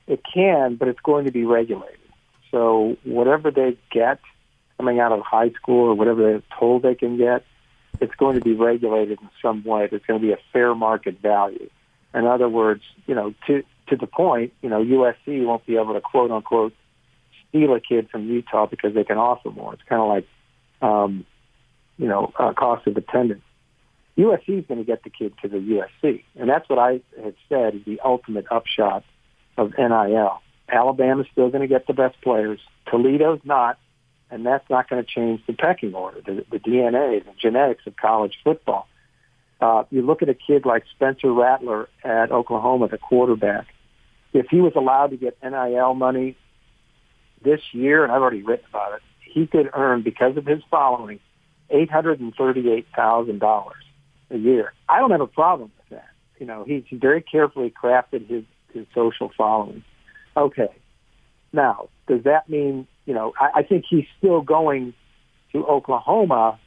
It 0.06 0.22
can, 0.32 0.76
but 0.76 0.86
it's 0.86 1.00
going 1.00 1.24
to 1.24 1.32
be 1.32 1.44
regulated. 1.44 1.98
So 2.52 2.96
whatever 3.02 3.50
they 3.50 3.76
get– 3.90 4.20
coming 4.76 5.00
out 5.00 5.12
of 5.12 5.20
high 5.20 5.50
school 5.50 5.88
or 5.88 5.94
whatever 5.94 6.42
told 6.58 6.82
they 6.82 6.94
can 6.94 7.16
get, 7.16 7.44
it's 8.00 8.14
going 8.14 8.36
to 8.36 8.42
be 8.42 8.52
regulated 8.52 9.18
in 9.20 9.30
some 9.40 9.64
way. 9.64 9.86
There's 9.86 10.02
going 10.06 10.20
to 10.20 10.26
be 10.26 10.32
a 10.32 10.38
fair 10.52 10.74
market 10.74 11.20
value. 11.20 11.70
In 12.14 12.26
other 12.26 12.48
words, 12.48 12.82
you 13.06 13.14
know, 13.14 13.34
to 13.46 13.62
to 13.88 13.96
the 13.96 14.06
point, 14.06 14.52
you 14.62 14.68
know, 14.68 14.82
USC 14.82 15.44
won't 15.44 15.64
be 15.64 15.76
able 15.76 15.94
to 15.94 16.00
quote 16.00 16.30
unquote 16.30 16.74
steal 17.48 17.74
a 17.74 17.80
kid 17.80 18.08
from 18.10 18.26
Utah 18.26 18.66
because 18.66 18.94
they 18.94 19.04
can 19.04 19.18
offer 19.18 19.50
more. 19.50 19.74
It's 19.74 19.82
kind 19.88 20.02
of 20.02 20.08
like, 20.08 20.26
um, 20.82 21.24
you 21.96 22.08
know, 22.08 22.32
uh, 22.38 22.52
cost 22.52 22.86
of 22.86 22.96
attendance. 22.96 23.42
USC 24.18 24.60
is 24.60 24.66
going 24.66 24.78
to 24.80 24.84
get 24.84 25.04
the 25.04 25.10
kid 25.10 25.34
to 25.42 25.48
the 25.48 25.58
USC, 25.58 26.24
and 26.36 26.48
that's 26.48 26.68
what 26.68 26.78
I 26.78 27.00
had 27.22 27.34
said 27.48 27.74
is 27.74 27.84
the 27.84 28.00
ultimate 28.04 28.46
upshot 28.50 29.04
of 29.56 29.74
NIL. 29.78 30.40
Alabama's 30.68 31.26
still 31.32 31.50
going 31.50 31.60
to 31.60 31.68
get 31.68 31.86
the 31.86 31.92
best 31.92 32.20
players. 32.22 32.58
Toledo's 32.90 33.40
not 33.44 33.78
and 34.30 34.44
that's 34.44 34.68
not 34.68 34.88
going 34.88 35.02
to 35.02 35.08
change 35.08 35.40
the 35.46 35.52
pecking 35.52 35.94
order, 35.94 36.20
the, 36.20 36.44
the 36.50 36.58
DNA, 36.58 37.24
the 37.24 37.32
genetics 37.38 37.86
of 37.86 37.96
college 37.96 38.38
football. 38.42 38.88
Uh, 39.60 39.84
you 39.90 40.02
look 40.02 40.22
at 40.22 40.28
a 40.28 40.34
kid 40.34 40.66
like 40.66 40.84
Spencer 40.94 41.32
Rattler 41.32 41.88
at 42.04 42.30
Oklahoma, 42.30 42.88
the 42.88 42.98
quarterback. 42.98 43.66
If 44.32 44.46
he 44.50 44.60
was 44.60 44.72
allowed 44.76 45.10
to 45.10 45.16
get 45.16 45.38
NIL 45.42 45.94
money 45.94 46.36
this 47.42 47.60
year, 47.72 48.02
and 48.02 48.12
I've 48.12 48.20
already 48.20 48.42
written 48.42 48.66
about 48.68 48.94
it, 48.94 49.02
he 49.22 49.46
could 49.46 49.70
earn 49.72 50.02
because 50.02 50.36
of 50.36 50.44
his 50.44 50.62
following 50.70 51.20
eight 51.70 51.90
hundred 51.90 52.20
and 52.20 52.34
thirty-eight 52.34 52.86
thousand 52.94 53.38
dollars 53.38 53.82
a 54.30 54.36
year. 54.36 54.72
I 54.88 54.98
don't 54.98 55.10
have 55.10 55.20
a 55.20 55.26
problem 55.26 55.70
with 55.78 55.98
that. 55.98 56.08
You 56.38 56.46
know, 56.46 56.64
he's 56.64 56.84
very 56.92 57.22
carefully 57.22 57.72
crafted 57.82 58.28
his 58.28 58.44
his 58.74 58.86
social 58.94 59.30
following. 59.36 59.84
Okay, 60.36 60.74
now 61.52 61.88
does 62.06 62.22
that 62.24 62.48
mean 62.48 62.86
you 63.06 63.14
know, 63.14 63.32
I, 63.40 63.60
I 63.60 63.62
think 63.62 63.84
he's 63.88 64.04
still 64.18 64.42
going 64.42 64.92
to 65.52 65.64
Oklahoma 65.64 66.58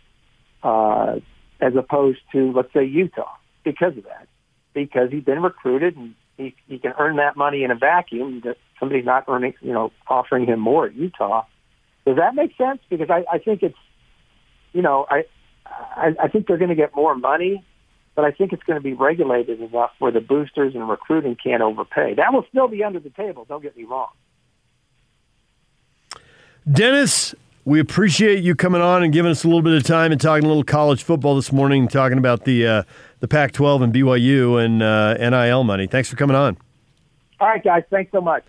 uh, 0.63 1.17
as 1.61 1.75
opposed 1.77 2.19
to, 2.31 2.51
let's 2.53 2.73
say, 2.73 2.85
Utah 2.85 3.35
because 3.63 3.97
of 3.97 4.05
that, 4.05 4.27
because 4.73 5.11
he's 5.11 5.23
been 5.23 5.41
recruited 5.41 5.95
and 5.97 6.15
he, 6.37 6.55
he 6.67 6.79
can 6.79 6.93
earn 6.97 7.17
that 7.17 7.35
money 7.35 7.63
in 7.63 7.71
a 7.71 7.75
vacuum 7.75 8.41
that 8.45 8.55
somebody's 8.79 9.05
not 9.05 9.25
earning, 9.27 9.53
you 9.61 9.73
know, 9.73 9.91
offering 10.07 10.45
him 10.45 10.59
more 10.59 10.87
at 10.87 10.95
Utah. 10.95 11.43
Does 12.05 12.15
that 12.15 12.33
make 12.33 12.55
sense? 12.57 12.79
Because 12.89 13.09
I, 13.09 13.25
I 13.31 13.37
think 13.39 13.61
it's, 13.61 13.77
you 14.71 14.81
know, 14.81 15.05
I, 15.09 15.25
I, 15.65 16.15
I 16.23 16.27
think 16.29 16.47
they're 16.47 16.57
going 16.57 16.69
to 16.69 16.75
get 16.75 16.95
more 16.95 17.15
money, 17.15 17.65
but 18.15 18.23
I 18.23 18.31
think 18.31 18.53
it's 18.53 18.63
going 18.63 18.77
to 18.79 18.83
be 18.83 18.93
regulated 18.93 19.61
enough 19.61 19.91
where 19.99 20.11
the 20.11 20.21
boosters 20.21 20.73
and 20.73 20.87
recruiting 20.87 21.35
can't 21.41 21.61
overpay. 21.61 22.15
That 22.15 22.31
will 22.31 22.45
still 22.49 22.69
be 22.69 22.83
under 22.83 23.01
the 23.01 23.09
table. 23.09 23.45
Don't 23.47 23.61
get 23.61 23.75
me 23.75 23.83
wrong. 23.83 24.09
Dennis, 26.71 27.33
we 27.65 27.79
appreciate 27.79 28.43
you 28.43 28.55
coming 28.55 28.81
on 28.81 29.03
and 29.03 29.13
giving 29.13 29.31
us 29.31 29.43
a 29.43 29.47
little 29.47 29.61
bit 29.61 29.73
of 29.73 29.83
time 29.83 30.11
and 30.11 30.19
talking 30.19 30.45
a 30.45 30.47
little 30.47 30.63
college 30.63 31.03
football 31.03 31.35
this 31.35 31.51
morning, 31.51 31.87
talking 31.87 32.17
about 32.17 32.45
the 32.45 32.65
uh, 32.65 32.83
the 33.19 33.27
Pac-12 33.27 33.83
and 33.83 33.93
BYU 33.93 34.63
and 34.63 34.81
uh, 34.81 35.13
NIL 35.15 35.63
money. 35.63 35.87
Thanks 35.87 36.09
for 36.09 36.15
coming 36.15 36.35
on. 36.35 36.57
All 37.39 37.47
right, 37.47 37.63
guys. 37.63 37.83
Thanks 37.89 38.11
so 38.11 38.21
much. 38.21 38.43